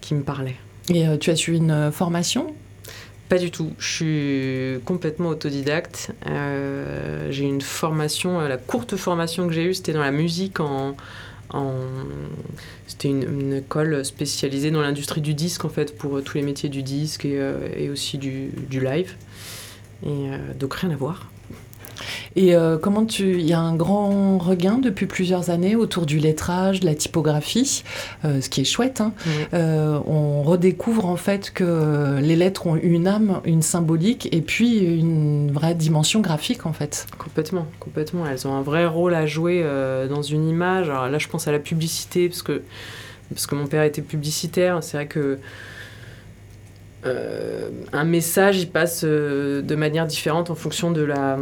qui 0.00 0.14
me 0.14 0.22
parlait. 0.22 0.56
Et 0.92 1.06
tu 1.18 1.30
as 1.30 1.36
suivi 1.36 1.58
une 1.58 1.90
formation? 1.90 2.54
Pas 3.28 3.38
du 3.38 3.50
tout. 3.50 3.72
Je 3.78 3.88
suis 3.88 4.84
complètement 4.84 5.30
autodidacte. 5.30 6.12
Euh, 6.26 7.30
j'ai 7.30 7.44
une 7.44 7.62
formation, 7.62 8.40
euh, 8.40 8.48
la 8.48 8.58
courte 8.58 8.96
formation 8.96 9.46
que 9.46 9.54
j'ai 9.54 9.64
eue, 9.64 9.74
c'était 9.74 9.92
dans 9.92 10.02
la 10.02 10.10
musique 10.10 10.60
en. 10.60 10.96
C'était 12.88 13.08
une, 13.08 13.52
école 13.52 14.04
spécialisée 14.04 14.72
dans 14.72 14.82
l'industrie 14.82 15.20
du 15.20 15.34
disque, 15.34 15.64
en 15.64 15.68
fait, 15.68 15.96
pour 15.96 16.16
euh, 16.16 16.20
tous 16.20 16.36
les 16.36 16.42
métiers 16.42 16.68
du 16.68 16.82
disque 16.82 17.24
et, 17.24 17.88
aussi 17.90 18.18
du, 18.18 18.48
du, 18.68 18.80
live. 18.80 19.14
Et 20.04 20.30
donc 20.58 20.74
rien 20.74 20.90
à 20.90 20.96
voir. 20.96 21.30
Et 22.36 22.54
euh, 22.54 22.78
comment 22.78 23.04
tu. 23.04 23.38
Il 23.38 23.46
y 23.46 23.52
a 23.52 23.60
un 23.60 23.76
grand 23.76 24.38
regain 24.38 24.78
depuis 24.78 25.06
plusieurs 25.06 25.50
années 25.50 25.76
autour 25.76 26.04
du 26.04 26.18
lettrage, 26.18 26.80
de 26.80 26.86
la 26.86 26.94
typographie, 26.94 27.84
euh, 28.24 28.40
ce 28.40 28.48
qui 28.48 28.60
est 28.60 28.64
chouette. 28.64 29.00
Hein. 29.00 29.12
Euh, 29.52 30.00
on 30.06 30.42
redécouvre 30.42 31.06
en 31.06 31.16
fait 31.16 31.52
que 31.52 32.18
les 32.20 32.36
lettres 32.36 32.66
ont 32.66 32.76
une 32.76 33.06
âme, 33.06 33.40
une 33.44 33.62
symbolique 33.62 34.28
et 34.32 34.40
puis 34.40 34.78
une 34.78 35.52
vraie 35.52 35.74
dimension 35.74 36.20
graphique 36.20 36.66
en 36.66 36.72
fait. 36.72 37.06
Complètement, 37.18 37.66
complètement. 37.78 38.26
Elles 38.26 38.46
ont 38.48 38.54
un 38.54 38.62
vrai 38.62 38.86
rôle 38.86 39.14
à 39.14 39.26
jouer 39.26 39.64
dans 40.08 40.22
une 40.22 40.48
image. 40.48 40.90
Alors 40.90 41.08
là, 41.08 41.18
je 41.18 41.28
pense 41.28 41.46
à 41.46 41.52
la 41.52 41.60
publicité 41.60 42.28
parce 42.28 42.42
que, 42.42 42.62
parce 43.30 43.46
que 43.46 43.54
mon 43.54 43.66
père 43.66 43.84
était 43.84 44.02
publicitaire. 44.02 44.82
C'est 44.82 44.96
vrai 44.96 45.06
que. 45.06 45.38
un 47.92 48.04
message, 48.04 48.58
il 48.58 48.70
passe 48.70 49.04
de 49.04 49.74
manière 49.76 50.06
différente 50.06 50.50
en 50.50 50.56
fonction 50.56 50.90
de 50.90 51.02
la, 51.02 51.38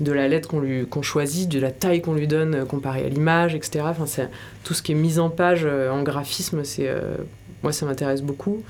de 0.00 0.12
la 0.12 0.28
lettre 0.28 0.48
qu'on 0.90 1.02
choisit, 1.02 1.48
de 1.48 1.58
la 1.58 1.70
taille 1.70 2.02
qu'on 2.02 2.14
lui 2.14 2.26
donne 2.26 2.54
euh, 2.54 2.64
comparé 2.64 3.04
à 3.04 3.08
l'image, 3.08 3.54
etc. 3.54 3.84
Enfin, 3.88 4.06
c'est 4.06 4.28
tout 4.64 4.74
ce 4.74 4.82
qui 4.82 4.92
est 4.92 4.96
mise 4.96 5.18
en 5.18 5.30
page 5.30 5.62
euh, 5.64 5.90
en 5.90 6.02
graphisme, 6.02 6.64
c'est 6.64 6.88
euh, 6.88 7.16
moi 7.62 7.72
ça 7.72 7.86
m'intéresse 7.86 8.22
beaucoup. 8.22 8.62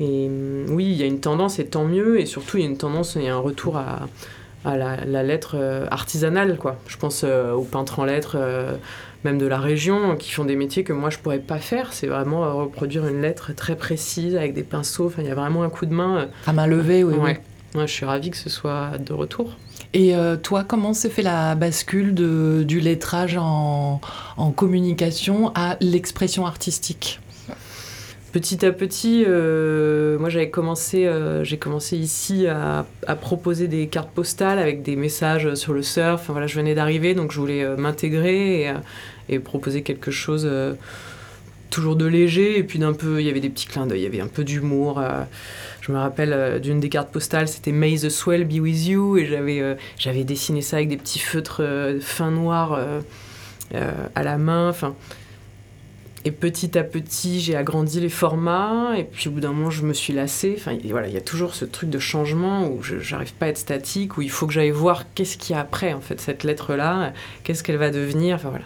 Et 0.00 0.28
mm, 0.28 0.66
oui, 0.70 0.86
il 0.86 0.96
y 0.96 1.02
a 1.02 1.06
une 1.06 1.20
tendance 1.20 1.58
et 1.58 1.66
tant 1.66 1.84
mieux. 1.84 2.20
Et 2.20 2.26
surtout, 2.26 2.56
il 2.58 2.62
y 2.62 2.66
a 2.66 2.68
une 2.68 2.76
tendance, 2.76 3.14
il 3.14 3.22
y 3.22 3.28
a 3.28 3.34
un 3.34 3.38
retour 3.38 3.76
à, 3.76 4.08
à 4.64 4.76
la, 4.76 5.22
lettre 5.22 5.56
artisanale, 5.90 6.56
quoi. 6.56 6.76
Je 6.88 6.96
pense 6.96 7.22
aux 7.22 7.62
peintres 7.62 8.00
en 8.00 8.04
lettres, 8.04 8.38
même 9.22 9.38
de 9.38 9.46
la 9.46 9.58
région, 9.58 10.16
qui 10.16 10.32
font 10.32 10.44
des 10.44 10.56
métiers 10.56 10.84
que 10.84 10.94
moi 10.94 11.10
je 11.10 11.18
pourrais 11.18 11.38
pas 11.38 11.58
faire. 11.58 11.92
C'est 11.92 12.06
vraiment 12.06 12.56
reproduire 12.56 13.06
une 13.06 13.20
lettre 13.20 13.54
très 13.54 13.76
précise 13.76 14.36
avec 14.36 14.54
des 14.54 14.62
pinceaux. 14.62 15.06
Enfin, 15.06 15.22
il 15.22 15.28
y 15.28 15.30
a 15.30 15.34
vraiment 15.34 15.62
un 15.62 15.70
coup 15.70 15.84
de 15.84 15.94
main. 15.94 16.28
à 16.46 16.52
main 16.54 16.66
levée, 16.66 17.04
oui. 17.04 17.14
Ouais. 17.14 17.40
Moi, 17.74 17.86
je 17.86 17.92
suis 17.92 18.06
ravie 18.06 18.30
que 18.30 18.36
ce 18.36 18.48
soit 18.48 18.92
de 18.98 19.12
retour. 19.12 19.56
Et 19.94 20.16
euh, 20.16 20.36
toi, 20.36 20.64
comment 20.64 20.92
s'est 20.92 21.08
fait 21.08 21.22
la 21.22 21.54
bascule 21.54 22.14
du 22.14 22.80
lettrage 22.80 23.36
en, 23.38 24.00
communication 24.56 25.52
à 25.54 25.76
l'expression 25.80 26.46
artistique? 26.46 27.20
Petit 28.32 28.66
à 28.66 28.72
petit, 28.72 29.24
euh, 29.28 30.18
moi 30.18 30.28
j'avais 30.28 30.50
commencé, 30.50 31.06
euh, 31.06 31.44
j'ai 31.44 31.56
commencé 31.56 31.96
ici 31.96 32.48
à, 32.48 32.84
à, 33.06 33.14
proposer 33.14 33.68
des 33.68 33.86
cartes 33.86 34.10
postales 34.10 34.58
avec 34.58 34.82
des 34.82 34.96
messages 34.96 35.54
sur 35.54 35.72
le 35.72 35.82
surf. 35.82 36.22
Enfin, 36.22 36.32
voilà, 36.32 36.48
je 36.48 36.56
venais 36.56 36.74
d'arriver, 36.74 37.14
donc 37.14 37.30
je 37.30 37.38
voulais 37.38 37.64
m'intégrer 37.76 38.62
et, 38.62 38.72
et, 39.28 39.38
proposer 39.38 39.82
quelque 39.82 40.10
chose 40.10 40.50
toujours 41.70 41.94
de 41.94 42.06
léger 42.06 42.58
et 42.58 42.64
puis 42.64 42.80
d'un 42.80 42.92
peu, 42.92 43.20
il 43.20 43.26
y 43.26 43.30
avait 43.30 43.40
des 43.40 43.50
petits 43.50 43.66
clins 43.66 43.86
d'œil, 43.86 44.00
il 44.00 44.04
y 44.04 44.06
avait 44.06 44.20
un 44.20 44.26
peu 44.26 44.42
d'humour. 44.42 45.00
Je 45.86 45.92
me 45.92 45.98
rappelle 45.98 46.32
euh, 46.32 46.58
d'une 46.58 46.80
des 46.80 46.88
cartes 46.88 47.10
postales, 47.10 47.46
c'était 47.46 47.72
May 47.72 47.98
the 47.98 48.08
Swell 48.08 48.46
be 48.46 48.54
with 48.54 48.86
you, 48.86 49.18
et 49.18 49.26
j'avais 49.26 49.60
euh, 49.60 49.74
j'avais 49.98 50.24
dessiné 50.24 50.62
ça 50.62 50.76
avec 50.76 50.88
des 50.88 50.96
petits 50.96 51.18
feutres 51.18 51.62
euh, 51.62 52.00
fins 52.00 52.30
noirs 52.30 52.80
à 54.14 54.22
la 54.22 54.38
main. 54.38 54.70
Enfin, 54.70 54.94
et 56.24 56.30
petit 56.30 56.78
à 56.78 56.84
petit, 56.84 57.40
j'ai 57.40 57.54
agrandi 57.54 58.00
les 58.00 58.08
formats, 58.08 58.94
et 58.96 59.04
puis 59.04 59.28
au 59.28 59.32
bout 59.32 59.40
d'un 59.40 59.52
moment, 59.52 59.68
je 59.68 59.82
me 59.82 59.92
suis 59.92 60.14
lassée. 60.14 60.54
Enfin, 60.56 60.74
voilà, 60.88 61.08
il 61.08 61.12
y 61.12 61.18
a 61.18 61.20
toujours 61.20 61.54
ce 61.54 61.66
truc 61.66 61.90
de 61.90 61.98
changement 61.98 62.66
où 62.66 62.82
je 62.82 62.94
n'arrive 63.12 63.34
pas 63.34 63.46
à 63.46 63.48
être 63.50 63.58
statique, 63.58 64.16
où 64.16 64.22
il 64.22 64.30
faut 64.30 64.46
que 64.46 64.54
j'aille 64.54 64.70
voir 64.70 65.04
qu'est-ce 65.14 65.36
qu'il 65.36 65.54
y 65.54 65.58
a 65.58 65.60
après, 65.60 65.92
en 65.92 66.00
fait, 66.00 66.18
cette 66.18 66.44
lettre-là, 66.44 67.12
qu'est-ce 67.42 67.62
qu'elle 67.62 67.76
va 67.76 67.90
devenir. 67.90 68.36
Enfin, 68.36 68.48
voilà. 68.48 68.64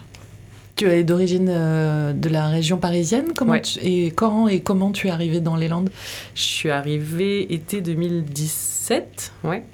Tu 0.79 0.88
es 0.88 1.03
d'origine 1.03 1.49
euh, 1.51 2.12
de 2.12 2.29
la 2.29 2.47
région 2.47 2.77
parisienne. 2.77 3.33
Comment 3.37 3.57
et 3.83 4.12
quand 4.12 4.47
et 4.47 4.61
comment 4.61 4.93
tu 4.93 5.09
es 5.09 5.11
arrivée 5.11 5.41
dans 5.41 5.57
les 5.57 5.67
Landes? 5.67 5.91
Je 6.37 6.43
suis 6.43 6.71
arrivée 6.71 7.53
été 7.53 7.81
2017, 7.81 9.33
ouais, 9.43 9.64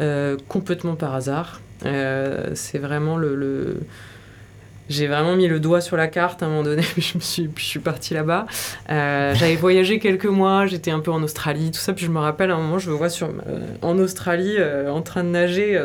euh, 0.00 0.38
complètement 0.48 0.94
par 0.94 1.14
hasard. 1.14 1.60
Euh, 1.84 2.52
c'est 2.54 2.78
vraiment 2.78 3.18
le, 3.18 3.82
j'ai 4.88 5.06
vraiment 5.06 5.36
mis 5.36 5.48
le 5.48 5.60
doigt 5.60 5.82
sur 5.82 5.98
la 5.98 6.08
carte 6.08 6.42
à 6.42 6.46
un 6.46 6.48
moment 6.48 6.62
donné, 6.62 6.80
puis 6.94 7.02
je, 7.02 7.18
me 7.18 7.22
suis, 7.22 7.46
puis 7.48 7.62
je 7.62 7.68
suis 7.68 7.80
partie 7.80 8.14
là-bas. 8.14 8.46
J'avais 8.88 9.56
voyagé 9.56 9.98
quelques 9.98 10.24
mois, 10.24 10.64
j'étais 10.64 10.92
un 10.92 11.00
peu 11.00 11.10
en 11.10 11.22
Australie, 11.22 11.72
tout 11.72 11.80
ça, 11.80 11.92
puis 11.92 12.06
je 12.06 12.10
me 12.10 12.20
rappelle 12.20 12.50
à 12.50 12.54
un 12.54 12.62
moment, 12.62 12.78
je 12.78 12.88
me 12.88 12.96
vois 12.96 13.10
sur, 13.10 13.28
en 13.82 13.98
Australie 13.98 14.56
en 14.88 15.02
train 15.02 15.24
de 15.24 15.28
nager, 15.28 15.78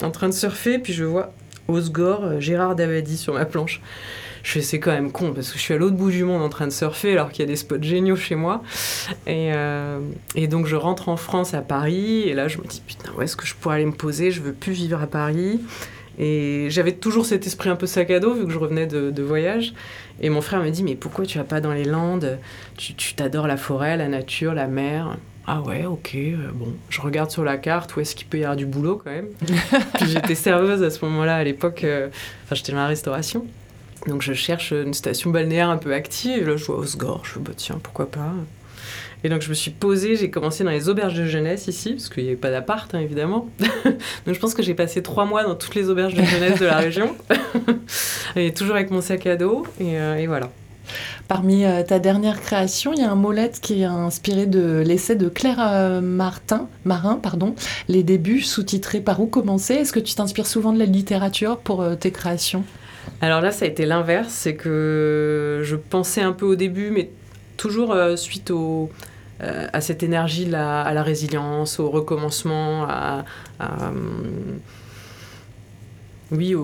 en 0.00 0.10
train 0.10 0.28
de 0.28 0.34
surfer, 0.34 0.78
puis 0.78 0.94
je 0.94 1.04
vois 1.04 1.34
Osgore, 1.68 2.24
euh, 2.24 2.40
Gérard 2.40 2.74
Davadi 2.74 3.16
sur 3.16 3.34
ma 3.34 3.44
planche. 3.44 3.80
Je 4.42 4.52
fais, 4.52 4.62
c'est 4.62 4.80
quand 4.80 4.92
même 4.92 5.12
con 5.12 5.32
parce 5.34 5.50
que 5.50 5.58
je 5.58 5.62
suis 5.62 5.74
à 5.74 5.76
l'autre 5.76 5.96
bout 5.96 6.10
du 6.10 6.24
monde 6.24 6.42
en 6.42 6.48
train 6.48 6.66
de 6.66 6.72
surfer 6.72 7.12
alors 7.12 7.30
qu'il 7.30 7.40
y 7.40 7.48
a 7.48 7.50
des 7.50 7.56
spots 7.56 7.82
géniaux 7.82 8.16
chez 8.16 8.34
moi. 8.34 8.62
Et, 9.26 9.52
euh, 9.52 10.00
et, 10.34 10.46
donc 10.46 10.66
je 10.66 10.76
rentre 10.76 11.08
en 11.08 11.16
France 11.16 11.54
à 11.54 11.60
Paris 11.60 12.22
et 12.22 12.34
là 12.34 12.48
je 12.48 12.58
me 12.58 12.64
dis 12.64 12.82
putain, 12.86 13.10
où 13.16 13.22
est-ce 13.22 13.36
que 13.36 13.46
je 13.46 13.54
pourrais 13.54 13.76
aller 13.76 13.86
me 13.86 13.92
poser? 13.92 14.30
Je 14.30 14.40
veux 14.40 14.52
plus 14.52 14.72
vivre 14.72 15.02
à 15.02 15.06
Paris. 15.06 15.60
Et 16.20 16.66
j'avais 16.70 16.92
toujours 16.92 17.26
cet 17.26 17.46
esprit 17.46 17.68
un 17.68 17.76
peu 17.76 17.86
sac 17.86 18.10
à 18.10 18.18
dos 18.18 18.34
vu 18.34 18.44
que 18.46 18.50
je 18.50 18.58
revenais 18.58 18.86
de, 18.86 19.10
de 19.10 19.22
voyage. 19.22 19.74
Et 20.20 20.30
mon 20.30 20.40
frère 20.40 20.62
me 20.62 20.70
dit 20.70 20.82
mais 20.82 20.96
pourquoi 20.96 21.26
tu 21.26 21.38
vas 21.38 21.44
pas 21.44 21.60
dans 21.60 21.72
les 21.72 21.84
Landes? 21.84 22.38
Tu 22.76 23.14
t'adores 23.14 23.46
la 23.46 23.56
forêt, 23.56 23.96
la 23.96 24.08
nature, 24.08 24.54
la 24.54 24.66
mer. 24.66 25.16
Ah 25.50 25.62
ouais, 25.62 25.86
ok, 25.86 26.10
euh, 26.14 26.36
bon, 26.52 26.74
je 26.90 27.00
regarde 27.00 27.30
sur 27.30 27.42
la 27.42 27.56
carte 27.56 27.96
où 27.96 28.00
est-ce 28.00 28.14
qu'il 28.14 28.26
peut 28.26 28.36
y 28.36 28.42
avoir 28.42 28.54
du 28.54 28.66
boulot 28.66 29.00
quand 29.02 29.10
même. 29.10 29.28
J'étais 30.06 30.34
serveuse 30.34 30.82
à 30.82 30.90
ce 30.90 31.02
moment-là, 31.06 31.36
à 31.36 31.42
l'époque, 31.42 31.84
euh, 31.84 32.08
enfin 32.44 32.54
j'étais 32.54 32.72
dans 32.72 32.78
la 32.78 32.86
restauration. 32.86 33.46
Donc 34.06 34.20
je 34.20 34.34
cherche 34.34 34.72
une 34.72 34.92
station 34.92 35.30
balnéaire 35.30 35.70
un 35.70 35.78
peu 35.78 35.94
active, 35.94 36.46
là 36.46 36.58
je 36.58 36.64
vois 36.66 36.76
Osgore, 36.76 37.24
je 37.24 37.38
me 37.38 37.44
bah, 37.46 37.52
tiens, 37.56 37.80
pourquoi 37.82 38.10
pas. 38.10 38.34
Et 39.24 39.30
donc 39.30 39.40
je 39.40 39.48
me 39.48 39.54
suis 39.54 39.70
posée, 39.70 40.16
j'ai 40.16 40.28
commencé 40.28 40.64
dans 40.64 40.70
les 40.70 40.90
auberges 40.90 41.14
de 41.14 41.24
jeunesse 41.24 41.66
ici, 41.66 41.92
parce 41.92 42.10
qu'il 42.10 42.24
n'y 42.24 42.28
avait 42.28 42.36
pas 42.36 42.50
d'appart 42.50 42.94
hein, 42.94 43.00
évidemment. 43.00 43.48
donc 43.58 44.34
je 44.34 44.38
pense 44.38 44.52
que 44.52 44.62
j'ai 44.62 44.74
passé 44.74 45.02
trois 45.02 45.24
mois 45.24 45.44
dans 45.44 45.54
toutes 45.54 45.76
les 45.76 45.88
auberges 45.88 46.12
de 46.12 46.24
jeunesse 46.24 46.60
de 46.60 46.66
la 46.66 46.76
région, 46.76 47.16
et 48.36 48.52
toujours 48.52 48.76
avec 48.76 48.90
mon 48.90 49.00
sac 49.00 49.26
à 49.26 49.36
dos, 49.36 49.66
et, 49.80 49.98
euh, 49.98 50.16
et 50.16 50.26
voilà. 50.26 50.50
Parmi 51.28 51.64
euh, 51.64 51.82
ta 51.82 51.98
dernière 51.98 52.40
création, 52.40 52.92
il 52.92 53.00
y 53.00 53.04
a 53.04 53.10
un 53.10 53.14
molette 53.14 53.60
qui 53.60 53.82
est 53.82 53.84
inspiré 53.84 54.46
de 54.46 54.82
l'essai 54.84 55.14
de 55.14 55.28
Claire 55.28 55.58
euh, 55.60 56.00
Martin, 56.00 56.68
Marin, 56.84 57.16
pardon, 57.16 57.54
Les 57.88 58.02
débuts, 58.02 58.40
sous-titré 58.40 59.00
Par 59.00 59.20
où 59.20 59.26
commencer? 59.26 59.74
Est-ce 59.74 59.92
que 59.92 60.00
tu 60.00 60.14
t'inspires 60.14 60.46
souvent 60.46 60.72
de 60.72 60.78
la 60.78 60.86
littérature 60.86 61.58
pour 61.58 61.82
euh, 61.82 61.94
tes 61.94 62.10
créations? 62.10 62.64
Alors 63.20 63.40
là, 63.40 63.50
ça 63.50 63.64
a 63.64 63.68
été 63.68 63.86
l'inverse, 63.86 64.28
c'est 64.30 64.54
que 64.54 65.62
je 65.64 65.76
pensais 65.76 66.22
un 66.22 66.32
peu 66.32 66.46
au 66.46 66.56
début, 66.56 66.90
mais 66.90 67.10
toujours 67.56 67.96
suite 68.16 68.52
à 69.40 69.80
cette 69.80 70.02
énergie, 70.02 70.54
à 70.54 70.92
la 70.92 71.02
résilience, 71.02 71.80
au 71.80 71.88
recommencement, 71.88 72.84
à... 72.84 73.24
à, 73.58 73.88
hum, 73.88 74.60
oui, 76.30 76.54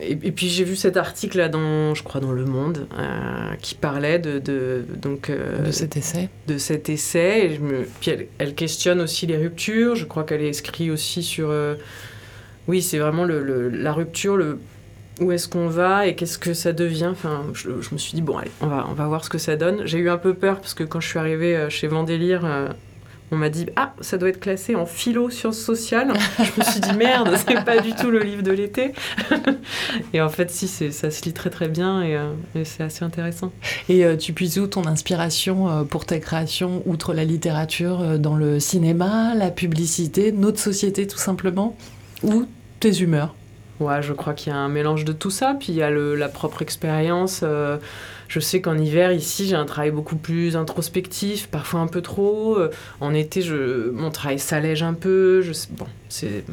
et, 0.00 0.16
puis 0.32 0.48
j'ai 0.48 0.64
vu 0.64 0.74
cet 0.74 0.96
article 0.96 1.38
là 1.38 1.48
dans, 1.48 1.94
je 1.94 2.02
crois, 2.02 2.20
dans 2.20 2.32
Le 2.32 2.44
Monde, 2.44 2.88
euh, 2.98 3.54
qui 3.62 3.76
parlait 3.76 4.18
de, 4.18 4.40
de 4.40 4.84
donc 5.00 5.30
euh, 5.30 5.64
de 5.66 5.70
cet 5.70 5.96
essai 5.96 6.28
de 6.48 6.58
cet 6.58 6.88
essai. 6.88 7.46
Et 7.46 7.54
je 7.54 7.60
me... 7.60 7.86
Puis 8.00 8.10
elle, 8.10 8.26
elle 8.38 8.54
questionne 8.54 9.00
aussi 9.00 9.26
les 9.26 9.36
ruptures. 9.36 9.94
Je 9.94 10.04
crois 10.04 10.24
qu'elle 10.24 10.42
écrit 10.42 10.90
aussi 10.90 11.22
sur. 11.22 11.48
euh, 11.50 11.76
Oui, 12.66 12.82
c'est 12.82 12.98
vraiment 12.98 13.24
le, 13.24 13.44
le- 13.44 13.68
la 13.68 13.92
rupture, 13.92 14.36
le... 14.36 14.58
où 15.20 15.30
est-ce 15.30 15.46
qu'on 15.48 15.68
va 15.68 16.08
et 16.08 16.16
qu'est-ce 16.16 16.38
que 16.38 16.52
ça 16.52 16.72
devient. 16.72 17.10
Enfin, 17.12 17.44
je, 17.54 17.80
je 17.80 17.90
me 17.92 17.98
suis 17.98 18.14
dit, 18.14 18.22
bon, 18.22 18.36
allez, 18.38 18.50
on 18.60 18.66
va, 18.66 18.84
on 18.90 18.94
va 18.94 19.06
voir 19.06 19.24
ce 19.24 19.30
que 19.30 19.38
ça 19.38 19.54
donne. 19.54 19.82
J'ai 19.86 19.98
eu 19.98 20.10
un 20.10 20.18
peu 20.18 20.34
peur 20.34 20.60
parce 20.60 20.74
que 20.74 20.82
quand 20.82 20.98
je 20.98 21.06
suis 21.08 21.18
arrivée 21.20 21.66
chez 21.70 21.86
Vendélire. 21.86 22.44
On 23.30 23.36
m'a 23.36 23.48
dit 23.50 23.66
ah 23.76 23.94
ça 24.00 24.16
doit 24.18 24.28
être 24.30 24.40
classé 24.40 24.74
en 24.74 24.86
philo 24.86 25.30
sciences 25.30 25.58
sociales. 25.58 26.12
Je 26.38 26.60
me 26.60 26.64
suis 26.64 26.80
dit 26.80 26.92
merde 26.96 27.34
c'est 27.48 27.64
pas 27.64 27.80
du 27.80 27.92
tout 27.92 28.10
le 28.10 28.20
livre 28.20 28.42
de 28.42 28.52
l'été. 28.52 28.92
et 30.14 30.20
en 30.20 30.28
fait 30.28 30.50
si 30.50 30.68
c'est 30.68 30.90
ça 30.90 31.10
se 31.10 31.22
lit 31.24 31.32
très 31.32 31.50
très 31.50 31.68
bien 31.68 32.02
et, 32.02 32.16
euh, 32.16 32.32
et 32.54 32.64
c'est 32.64 32.82
assez 32.82 33.04
intéressant. 33.04 33.52
Et 33.88 34.04
euh, 34.04 34.16
tu 34.16 34.32
puises 34.32 34.58
où 34.58 34.66
ton 34.66 34.86
inspiration 34.86 35.68
euh, 35.68 35.82
pour 35.84 36.06
tes 36.06 36.20
créations, 36.20 36.82
outre 36.86 37.14
la 37.14 37.24
littérature, 37.24 38.18
dans 38.18 38.36
le 38.36 38.60
cinéma, 38.60 39.34
la 39.34 39.50
publicité, 39.50 40.32
notre 40.32 40.58
société 40.60 41.06
tout 41.06 41.18
simplement 41.18 41.76
Ou 42.22 42.46
tes 42.80 43.00
humeurs? 43.00 43.34
Ouais, 43.80 44.02
je 44.02 44.12
crois 44.12 44.34
qu'il 44.34 44.52
y 44.52 44.56
a 44.56 44.58
un 44.58 44.68
mélange 44.68 45.04
de 45.04 45.12
tout 45.12 45.30
ça. 45.30 45.54
Puis 45.58 45.68
il 45.70 45.76
y 45.76 45.82
a 45.82 45.90
le- 45.90 46.16
la 46.16 46.28
propre 46.28 46.62
expérience. 46.62 47.44
Je 48.28 48.40
sais 48.40 48.60
qu'en 48.60 48.76
hiver, 48.76 49.10
ici, 49.12 49.48
j'ai 49.48 49.56
un 49.56 49.64
travail 49.64 49.90
beaucoup 49.90 50.16
plus 50.16 50.54
introspectif, 50.54 51.48
parfois 51.48 51.80
un 51.80 51.86
peu 51.86 52.02
trop. 52.02 52.58
Euh, 52.58 52.70
en 53.00 53.14
été, 53.14 53.42
mon 53.92 54.10
travail 54.10 54.38
s'allège 54.38 54.82
un 54.82 54.92
peu. 54.92 55.42
Bon, 55.70 55.86
c'est 56.10 56.44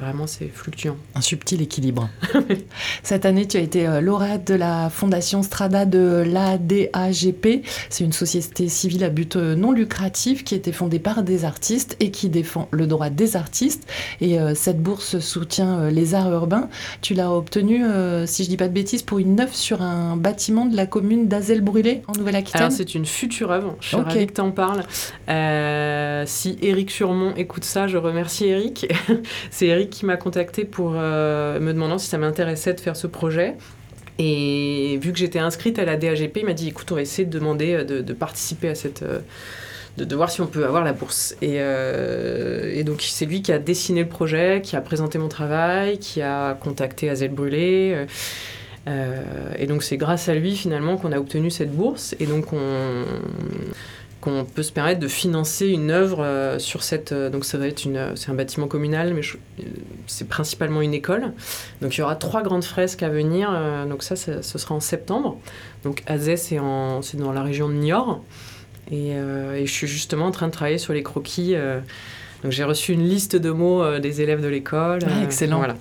vraiment 0.00 0.26
c'est 0.26 0.48
fluctuant. 0.48 0.96
Un 1.14 1.20
subtil 1.20 1.62
équilibre. 1.62 2.10
Cette 3.04 3.24
année, 3.24 3.46
tu 3.46 3.56
as 3.56 3.60
été 3.60 3.86
euh, 3.86 4.00
lauréate 4.00 4.48
de 4.48 4.54
la 4.54 4.90
Fondation 4.90 5.44
Strada 5.44 5.84
de 5.84 6.24
l'ADAGP. 6.26 7.64
C'est 7.88 8.02
une 8.02 8.12
société 8.12 8.68
civile 8.68 9.04
à 9.04 9.08
but 9.08 9.36
euh, 9.36 9.54
non 9.54 9.70
lucratif 9.70 10.42
qui 10.42 10.54
a 10.54 10.56
été 10.56 10.72
fondée 10.72 10.98
par 10.98 11.22
des 11.22 11.44
artistes 11.44 11.96
et 12.00 12.10
qui 12.10 12.28
défend 12.28 12.68
le 12.72 12.88
droit 12.88 13.10
des 13.10 13.36
artistes. 13.36 13.88
Et 14.20 14.38
cette 14.54 14.82
bourse 14.82 15.18
soutient 15.20 15.88
les 15.88 16.14
arts 16.14 16.32
urbains. 16.32 16.68
Tu 17.00 17.14
l'as 17.14 17.30
obtenue, 17.30 17.84
si 18.26 18.44
je 18.44 18.48
dis 18.48 18.56
pas 18.56 18.68
de 18.68 18.72
bêtises, 18.72 19.02
pour 19.02 19.18
une 19.18 19.38
œuvre 19.40 19.54
sur 19.54 19.82
un 19.82 20.16
bâtiment 20.16 20.66
de 20.66 20.76
la 20.76 20.86
commune 20.96 21.28
d'Azel-Brûlé 21.28 22.00
en 22.08 22.12
Nouvelle-Aquitaine. 22.14 22.62
Alors 22.62 22.72
c'est 22.72 22.94
une 22.94 23.04
future 23.04 23.50
œuvre. 23.50 23.76
Je 23.80 23.88
suis 23.88 23.96
ravie 23.96 24.26
que 24.26 24.32
tu 24.32 24.40
en 24.40 24.50
parles. 24.50 24.82
Euh, 25.28 26.22
si 26.26 26.56
Eric 26.62 26.90
Surmont 26.90 27.34
écoute 27.36 27.64
ça, 27.64 27.86
je 27.86 27.98
remercie 27.98 28.46
Eric. 28.46 28.86
c'est 29.50 29.66
Eric 29.66 29.90
qui 29.90 30.06
m'a 30.06 30.16
contacté 30.16 30.64
pour 30.64 30.94
euh, 30.96 31.60
me 31.60 31.74
demandant 31.74 31.98
si 31.98 32.08
ça 32.08 32.16
m'intéressait 32.16 32.72
de 32.72 32.80
faire 32.80 32.96
ce 32.96 33.06
projet. 33.06 33.56
Et 34.18 34.98
vu 35.02 35.12
que 35.12 35.18
j'étais 35.18 35.38
inscrite 35.38 35.78
à 35.78 35.84
la 35.84 35.96
DAGP, 35.98 36.38
il 36.38 36.46
m'a 36.46 36.54
dit 36.54 36.68
écoute, 36.68 36.90
on 36.90 36.94
va 36.94 37.02
essayer 37.02 37.26
de 37.26 37.38
demander 37.38 37.74
euh, 37.74 37.84
de, 37.84 38.00
de 38.00 38.12
participer 38.14 38.70
à 38.70 38.74
cette. 38.74 39.02
euh, 39.02 39.18
de, 39.98 40.04
de 40.04 40.14
voir 40.16 40.30
si 40.30 40.42
on 40.42 40.46
peut 40.46 40.64
avoir 40.66 40.84
la 40.84 40.92
bourse. 40.92 41.36
Et, 41.40 41.54
euh, 41.56 42.70
et 42.74 42.84
donc, 42.84 43.00
c'est 43.00 43.24
lui 43.24 43.40
qui 43.40 43.50
a 43.50 43.58
dessiné 43.58 44.02
le 44.02 44.08
projet, 44.08 44.60
qui 44.62 44.76
a 44.76 44.82
présenté 44.82 45.16
mon 45.18 45.28
travail, 45.28 45.98
qui 45.98 46.20
a 46.20 46.52
contacté 46.54 47.08
Azel 47.08 47.30
Brûlé. 47.30 47.92
euh, 47.94 48.06
et 48.86 49.66
donc, 49.66 49.82
c'est 49.82 49.96
grâce 49.96 50.28
à 50.28 50.34
lui, 50.34 50.54
finalement, 50.56 50.96
qu'on 50.96 51.12
a 51.12 51.18
obtenu 51.18 51.50
cette 51.50 51.72
bourse. 51.74 52.14
Et 52.20 52.26
donc, 52.26 52.52
on 52.52 53.04
qu'on 54.20 54.44
peut 54.44 54.62
se 54.62 54.72
permettre 54.72 54.98
de 54.98 55.08
financer 55.08 55.68
une 55.68 55.90
œuvre 55.90 56.20
euh, 56.24 56.58
sur 56.58 56.82
cette 56.82 57.12
euh, 57.12 57.28
donc 57.30 57.44
ça 57.44 57.58
va 57.58 57.68
être 57.68 57.84
une 57.84 58.12
c'est 58.16 58.30
un 58.30 58.34
bâtiment 58.34 58.66
communal 58.66 59.12
mais 59.14 59.22
je- 59.22 59.36
euh, 59.60 59.62
c'est 60.06 60.26
principalement 60.26 60.80
une 60.80 60.94
école 60.94 61.32
donc 61.82 61.94
il 61.96 62.00
y 62.00 62.02
aura 62.02 62.16
trois 62.16 62.42
grandes 62.42 62.64
fresques 62.64 63.02
à 63.02 63.08
venir 63.10 63.50
euh, 63.52 63.84
donc 63.84 64.02
ça, 64.02 64.16
ça- 64.16 64.42
ce 64.42 64.58
sera 64.58 64.74
en 64.74 64.80
septembre 64.80 65.38
donc 65.84 66.02
Azès 66.06 66.38
c'est 66.38 66.58
en 66.58 67.02
c'est 67.02 67.18
dans 67.18 67.30
la 67.30 67.42
région 67.42 67.68
de 67.68 67.74
Niort 67.74 68.24
et, 68.90 69.12
euh, 69.12 69.54
et 69.54 69.66
je 69.66 69.72
suis 69.72 69.86
justement 69.86 70.24
en 70.26 70.30
train 70.32 70.46
de 70.46 70.52
travailler 70.52 70.78
sur 70.78 70.94
les 70.94 71.02
croquis 71.02 71.54
euh, 71.54 71.78
donc 72.42 72.52
j'ai 72.52 72.64
reçu 72.64 72.94
une 72.94 73.06
liste 73.06 73.36
de 73.36 73.50
mots 73.50 73.82
euh, 73.82 74.00
des 74.00 74.22
élèves 74.22 74.42
de 74.42 74.48
l'école 74.48 75.00
Ah, 75.06 75.22
excellent. 75.24 75.58
voilà 75.58 75.76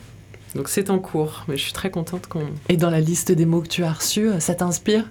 donc 0.56 0.70
c'est 0.70 0.90
en 0.90 1.00
cours 1.00 1.44
mais 1.48 1.58
je 1.58 1.64
suis 1.64 1.74
très 1.74 1.90
contente 1.92 2.28
qu'on 2.28 2.46
Et 2.70 2.78
dans 2.78 2.90
la 2.90 3.00
liste 3.02 3.32
des 3.32 3.46
mots 3.46 3.62
que 3.62 3.68
tu 3.68 3.84
as 3.84 3.92
reçus, 3.94 4.30
euh, 4.30 4.40
ça 4.40 4.56
t'inspire? 4.56 5.04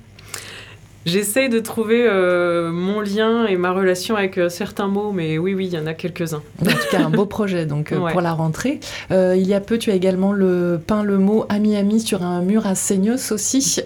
J'essaye 1.06 1.50
de 1.50 1.58
trouver 1.60 2.06
euh, 2.08 2.72
mon 2.72 3.02
lien 3.02 3.44
et 3.44 3.56
ma 3.58 3.72
relation 3.72 4.16
avec 4.16 4.38
euh, 4.38 4.48
certains 4.48 4.88
mots, 4.88 5.12
mais 5.12 5.36
oui, 5.36 5.52
oui, 5.52 5.66
il 5.66 5.74
y 5.74 5.78
en 5.78 5.86
a 5.86 5.92
quelques-uns. 5.92 6.42
En 6.62 6.64
tout 6.64 6.88
cas, 6.90 7.04
un 7.04 7.10
beau 7.10 7.26
projet 7.26 7.66
donc 7.66 7.92
euh, 7.92 7.98
Ouais. 8.00 8.10
pour 8.12 8.22
la 8.22 8.32
rentrée. 8.32 8.80
Il 9.10 9.46
y 9.46 9.52
a 9.52 9.60
peu, 9.60 9.76
tu 9.76 9.90
as 9.90 9.94
également 9.94 10.32
le 10.32 10.80
peint 10.84 11.02
le 11.04 11.18
mot 11.18 11.44
ami 11.50 11.76
ami 11.76 12.00
sur 12.00 12.22
un 12.22 12.40
mur 12.40 12.66
à 12.66 12.74
Seignos 12.74 13.32
aussi. 13.32 13.82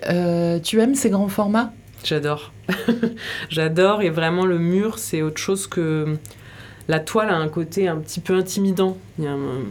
Tu 0.63 0.81
aimes 0.81 0.95
ces 0.95 1.11
grands 1.11 1.27
formats? 1.29 1.73
J'adore. 2.05 2.53
J'adore, 3.51 4.03
et 4.03 4.11
vraiment, 4.11 4.47
le 4.47 4.59
mur, 4.61 5.01
c'est 5.01 5.21
autre 5.23 5.39
chose 5.39 5.67
que. 5.67 6.17
La 6.87 7.01
toile 7.01 7.29
a 7.31 7.37
un 7.37 7.49
côté 7.49 7.89
un 7.89 7.97
petit 7.97 8.21
peu 8.21 8.35
intimidant. 8.35 8.97
Il 9.19 9.25
y 9.25 9.27
a 9.27 9.33
un- 9.33 9.65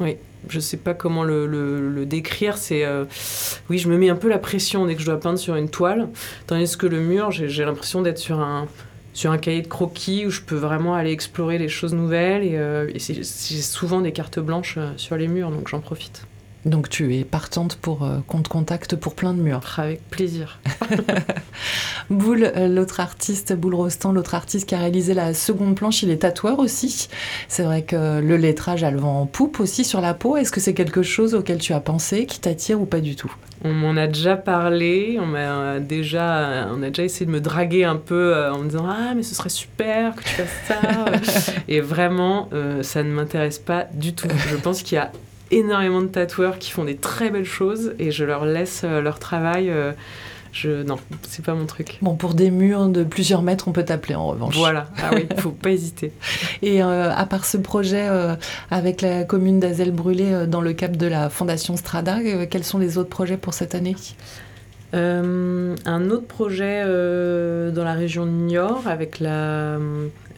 Oui, 0.00 0.16
je 0.48 0.60
sais 0.60 0.76
pas 0.76 0.94
comment 0.94 1.24
le, 1.24 2.04
décrire. 2.06 2.56
C'est. 2.56 2.84
euh, 2.84 3.04
Oui, 3.70 3.78
je 3.78 3.88
me 3.88 3.96
mets 3.98 4.08
un 4.10 4.16
peu 4.16 4.28
la 4.28 4.38
pression 4.38 4.86
dès 4.86 4.94
que 4.94 5.00
je 5.00 5.06
dois 5.06 5.20
peindre 5.20 5.38
sur 5.38 5.56
une 5.56 5.68
toile, 5.68 6.08
tandis 6.46 6.76
que 6.76 6.86
le 6.86 7.00
mur, 7.00 7.30
j'ai 7.30 7.48
j'ai 7.48 7.64
l'impression 7.64 8.02
d'être 8.02 8.18
sur 8.18 8.40
un 8.40 8.66
sur 9.14 9.32
un 9.32 9.38
cahier 9.38 9.62
de 9.62 9.66
croquis 9.68 10.26
où 10.26 10.30
je 10.30 10.42
peux 10.42 10.54
vraiment 10.54 10.94
aller 10.94 11.10
explorer 11.10 11.58
les 11.58 11.68
choses 11.68 11.92
nouvelles 11.92 12.44
et, 12.44 12.56
euh, 12.56 12.88
c'est 12.98 13.24
souvent 13.24 14.00
des 14.00 14.12
cartes 14.12 14.38
blanches 14.38 14.76
euh, 14.78 14.92
sur 14.96 15.16
les 15.16 15.26
murs 15.26 15.50
donc 15.50 15.68
j'en 15.68 15.80
profite. 15.80 16.22
Donc 16.68 16.88
tu 16.88 17.16
es 17.16 17.24
partante 17.24 17.76
pour 17.76 18.04
euh, 18.04 18.18
qu'on 18.26 18.42
te 18.42 18.48
contacte 18.48 18.94
pour 18.94 19.14
plein 19.14 19.32
de 19.32 19.40
murs. 19.40 19.60
Avec 19.78 20.06
plaisir. 20.10 20.60
Boule, 22.10 22.52
euh, 22.56 22.68
l'autre 22.68 23.00
artiste, 23.00 23.54
Boule 23.54 23.74
Rostand, 23.74 24.12
l'autre 24.12 24.34
artiste 24.34 24.68
qui 24.68 24.74
a 24.74 24.78
réalisé 24.78 25.14
la 25.14 25.34
seconde 25.34 25.74
planche, 25.74 26.02
il 26.02 26.10
est 26.10 26.18
tatoueur 26.18 26.58
aussi. 26.58 27.08
C'est 27.48 27.62
vrai 27.62 27.82
que 27.82 28.20
le 28.20 28.36
lettrage 28.36 28.84
a 28.84 28.90
le 28.90 28.98
vent 28.98 29.22
en 29.22 29.26
poupe 29.26 29.60
aussi 29.60 29.84
sur 29.84 30.00
la 30.00 30.14
peau. 30.14 30.36
Est-ce 30.36 30.52
que 30.52 30.60
c'est 30.60 30.74
quelque 30.74 31.02
chose 31.02 31.34
auquel 31.34 31.58
tu 31.58 31.72
as 31.72 31.80
pensé, 31.80 32.26
qui 32.26 32.38
t'attire 32.38 32.80
ou 32.80 32.86
pas 32.86 33.00
du 33.00 33.16
tout? 33.16 33.32
On 33.64 33.72
m'en 33.72 33.96
a 33.96 34.06
déjà 34.06 34.36
parlé, 34.36 35.18
on 35.20 35.26
m'a 35.26 35.80
déjà, 35.80 36.68
on 36.72 36.82
a 36.82 36.88
déjà 36.90 37.02
essayé 37.02 37.26
de 37.26 37.30
me 37.30 37.40
draguer 37.40 37.84
un 37.84 37.96
peu 37.96 38.36
euh, 38.36 38.52
en 38.52 38.58
me 38.58 38.68
disant 38.68 38.86
ah 38.88 39.14
mais 39.16 39.24
ce 39.24 39.34
serait 39.34 39.48
super 39.48 40.14
que 40.14 40.22
tu 40.22 40.28
fasses 40.28 40.68
ça. 40.68 41.52
et 41.68 41.80
vraiment, 41.80 42.48
euh, 42.52 42.84
ça 42.84 43.02
ne 43.02 43.10
m'intéresse 43.10 43.58
pas 43.58 43.86
du 43.92 44.14
tout. 44.14 44.28
Je 44.48 44.56
pense 44.56 44.82
qu'il 44.82 44.96
y 44.96 44.98
a 45.00 45.10
énormément 45.50 46.02
de 46.02 46.08
tatoueurs 46.08 46.58
qui 46.58 46.70
font 46.70 46.84
des 46.84 46.96
très 46.96 47.30
belles 47.30 47.44
choses 47.44 47.94
et 47.98 48.10
je 48.10 48.24
leur 48.24 48.44
laisse 48.44 48.82
euh, 48.84 49.00
leur 49.00 49.18
travail. 49.18 49.70
euh, 49.70 49.92
je 50.52 50.82
non, 50.82 50.96
c'est 51.22 51.44
pas 51.44 51.54
mon 51.54 51.66
truc. 51.66 51.98
Bon, 52.02 52.16
pour 52.16 52.34
des 52.34 52.50
murs 52.50 52.88
de 52.88 53.04
plusieurs 53.04 53.42
mètres, 53.42 53.68
on 53.68 53.72
peut 53.72 53.84
t'appeler 53.84 54.14
en 54.14 54.26
revanche. 54.26 54.56
Voilà, 54.56 54.88
ah 54.98 55.10
oui, 55.14 55.26
faut 55.38 55.50
pas 55.50 55.70
hésiter. 55.70 56.12
Et 56.62 56.82
euh, 56.82 57.12
à 57.14 57.26
part 57.26 57.44
ce 57.44 57.56
projet 57.56 58.08
euh, 58.08 58.34
avec 58.70 59.02
la 59.02 59.24
commune 59.24 59.60
d'Azel-Brûlé 59.60 60.32
euh, 60.32 60.46
dans 60.46 60.60
le 60.60 60.72
cadre 60.72 60.96
de 60.96 61.06
la 61.06 61.28
Fondation 61.28 61.76
Strada, 61.76 62.18
quels 62.50 62.64
sont 62.64 62.78
les 62.78 62.98
autres 62.98 63.10
projets 63.10 63.36
pour 63.36 63.54
cette 63.54 63.74
année? 63.74 63.96
Un 64.94 66.10
autre 66.10 66.26
projet 66.26 66.82
dans 66.82 67.84
la 67.84 67.92
région 67.92 68.24
de 68.24 68.30
Niort 68.30 68.84
avec 68.86 69.20
la, 69.20 69.76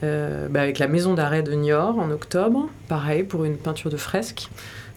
bah, 0.02 0.60
avec 0.60 0.80
la 0.80 0.88
maison 0.88 1.14
d'arrêt 1.14 1.44
de 1.44 1.52
Niort 1.52 1.98
en 2.00 2.10
octobre, 2.10 2.68
pareil 2.88 3.22
pour 3.22 3.44
une 3.44 3.56
peinture 3.56 3.90
de 3.90 3.96
fresque. 3.96 4.48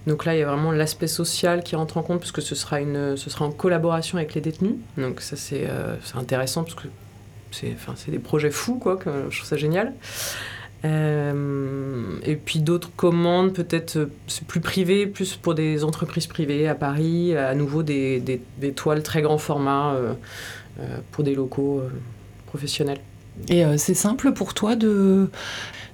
Donc 0.08 0.26
là, 0.26 0.36
il 0.36 0.40
y 0.40 0.44
a 0.44 0.48
vraiment 0.48 0.72
l'aspect 0.72 1.08
social 1.08 1.64
qui 1.64 1.76
rentre 1.76 1.98
en 1.98 2.04
compte 2.04 2.20
puisque 2.20 2.42
ce 2.42 2.56
sera, 2.56 2.82
une, 2.82 3.16
ce 3.16 3.30
sera 3.30 3.46
en 3.46 3.52
collaboration 3.52 4.18
avec 4.18 4.34
les 4.34 4.42
détenus. 4.42 4.76
Donc 4.98 5.22
ça, 5.22 5.36
c'est 5.36 5.66
euh, 5.70 5.96
intéressant 6.16 6.64
parce 6.64 6.76
que 6.76 6.88
c'est 7.52 8.12
des 8.12 8.20
projets 8.20 8.52
fous, 8.52 8.80
quoi, 8.80 9.00
je 9.30 9.38
trouve 9.38 9.48
ça 9.48 9.58
génial. 9.58 9.94
Euh, 10.86 12.18
et 12.26 12.36
puis 12.36 12.60
d'autres 12.60 12.90
commandes, 12.96 13.54
peut-être 13.54 13.98
euh, 13.98 14.12
plus 14.48 14.60
privé, 14.60 15.08
plus 15.08 15.36
pour 15.36 15.56
des 15.56 15.84
entreprises 15.84 16.28
privées 16.28 16.68
à 16.68 16.76
Paris, 16.76 17.38
à 17.38 17.56
nouveau 17.56 17.84
des, 17.84 18.20
des- 18.20 18.74
toiles 18.74 19.04
très 19.04 19.22
grand 19.22 19.38
format 19.38 19.94
euh, 19.94 20.14
pour 21.12 21.24
des 21.24 21.36
locaux 21.36 21.82
professionnels. 22.48 23.00
Et 23.50 23.64
c'est 23.78 23.94
simple 23.96 24.34
pour 24.34 24.54
toi 24.54 24.76
de 24.76 25.30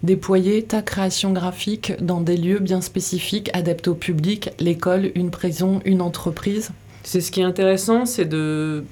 déployer 0.04 0.64
ta 0.64 0.82
création 0.82 1.32
graphique 1.32 1.94
dans 2.02 2.22
des 2.22 2.38
lieux 2.38 2.60
bien 2.60 2.82
spécifiques, 2.82 3.50
adaptés 3.54 3.90
au 3.90 3.96
public, 3.96 4.52
l'école, 4.60 5.12
une 5.16 5.32
prison, 5.32 5.82
une 5.86 6.02
entreprise 6.02 6.72
C'est 7.04 7.22
ce 7.22 7.32
qui 7.32 7.42
est 7.42 7.46
intéressant, 7.46 8.06
c'est 8.06 8.26
de 8.26 8.84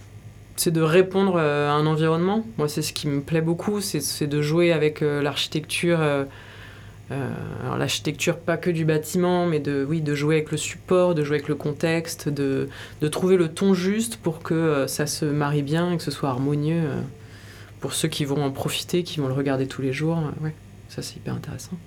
c'est 0.60 0.72
de 0.72 0.82
répondre 0.82 1.36
euh, 1.38 1.70
à 1.70 1.74
un 1.74 1.86
environnement. 1.86 2.44
Moi, 2.58 2.68
c'est 2.68 2.82
ce 2.82 2.92
qui 2.92 3.08
me 3.08 3.22
plaît 3.22 3.42
beaucoup, 3.42 3.80
c'est 3.80 4.26
de 4.26 4.42
jouer 4.42 4.72
avec 4.72 5.04
euh, 5.04 5.22
l'architecture. 5.22 6.00
alors 7.12 7.78
l'architecture 7.78 8.38
pas 8.38 8.58
que 8.58 8.72
du 8.72 8.84
bâtiment, 8.84 9.46
mais 9.46 9.60
de, 9.60 9.86
oui, 9.88 10.02
de 10.02 10.16
jouer 10.16 10.36
avec 10.38 10.52
le 10.52 10.58
support, 10.58 11.14
de 11.14 11.24
jouer 11.24 11.38
avec 11.38 11.48
le 11.48 11.56
contexte, 11.56 12.28
de, 12.28 12.70
de 13.02 13.08
trouver 13.08 13.38
le 13.38 13.50
ton 13.50 13.76
juste 13.76 14.18
pour 14.18 14.42
que 14.42 14.86
ça 14.88 15.06
se 15.06 15.26
marie 15.26 15.62
bien 15.62 15.94
et 15.94 15.98
que 15.98 16.04
ce 16.04 16.12
soit 16.12 16.30
harmonieux 16.30 16.82
pour 17.80 17.94
ceux 17.94 18.08
qui 18.08 18.26
vont 18.26 18.44
en 18.44 18.52
profiter, 18.52 19.04
qui 19.04 19.20
vont 19.20 19.28
le 19.28 19.34
regarder 19.34 19.68
tous 19.68 19.82
les 19.82 19.94
jours. 19.94 20.20
Ça 20.90 21.02
c'est 21.02 21.18
hyper 21.18 21.34
intéressant. 21.36 21.78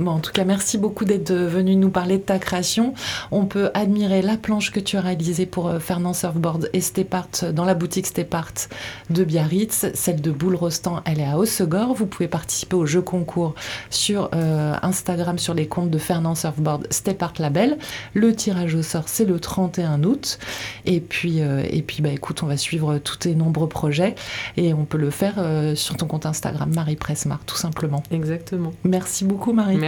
Bon, 0.00 0.12
en 0.12 0.20
tout 0.20 0.30
cas, 0.30 0.44
merci 0.44 0.78
beaucoup 0.78 1.04
d'être 1.04 1.32
venu 1.32 1.74
nous 1.74 1.90
parler 1.90 2.18
de 2.18 2.22
ta 2.22 2.38
création. 2.38 2.94
On 3.32 3.46
peut 3.46 3.72
admirer 3.74 4.22
la 4.22 4.36
planche 4.36 4.70
que 4.70 4.78
tu 4.78 4.96
as 4.96 5.00
réalisée 5.00 5.44
pour 5.44 5.66
euh, 5.66 5.80
Fernand 5.80 6.12
Surfboard 6.12 6.70
et 6.72 6.80
Stepart 6.80 7.44
dans 7.52 7.64
la 7.64 7.74
boutique 7.74 8.06
Stepart 8.06 8.68
de 9.10 9.24
Biarritz. 9.24 9.86
Celle 9.94 10.20
de 10.20 10.30
Boule 10.30 10.54
Rostand, 10.54 11.02
elle 11.04 11.18
est 11.18 11.26
à 11.26 11.36
Hossegor. 11.36 11.94
Vous 11.94 12.06
pouvez 12.06 12.28
participer 12.28 12.76
au 12.76 12.86
jeu 12.86 13.02
concours 13.02 13.56
sur 13.90 14.30
euh, 14.34 14.76
Instagram 14.82 15.36
sur 15.36 15.52
les 15.52 15.66
comptes 15.66 15.90
de 15.90 15.98
Fernand 15.98 16.36
Surfboard 16.36 16.86
Stepart 16.90 17.32
Label. 17.40 17.76
Le 18.14 18.32
tirage 18.36 18.76
au 18.76 18.82
sort, 18.82 19.08
c'est 19.08 19.24
le 19.24 19.40
31 19.40 20.04
août. 20.04 20.38
Et 20.86 21.00
puis, 21.00 21.40
euh, 21.40 21.64
et 21.68 21.82
puis 21.82 22.02
bah, 22.02 22.10
écoute, 22.10 22.44
on 22.44 22.46
va 22.46 22.56
suivre 22.56 22.98
tous 22.98 23.16
tes 23.16 23.34
nombreux 23.34 23.68
projets 23.68 24.14
et 24.56 24.72
on 24.74 24.84
peut 24.84 24.98
le 24.98 25.10
faire 25.10 25.44
sur 25.74 25.96
ton 25.96 26.06
compte 26.06 26.24
Instagram, 26.24 26.72
Marie 26.72 26.94
Presmar, 26.94 27.40
tout 27.46 27.56
simplement. 27.56 28.04
Exactement. 28.12 28.72
Merci 28.84 29.24
beaucoup, 29.24 29.52
Marie. 29.52 29.76
Merci 29.76 29.87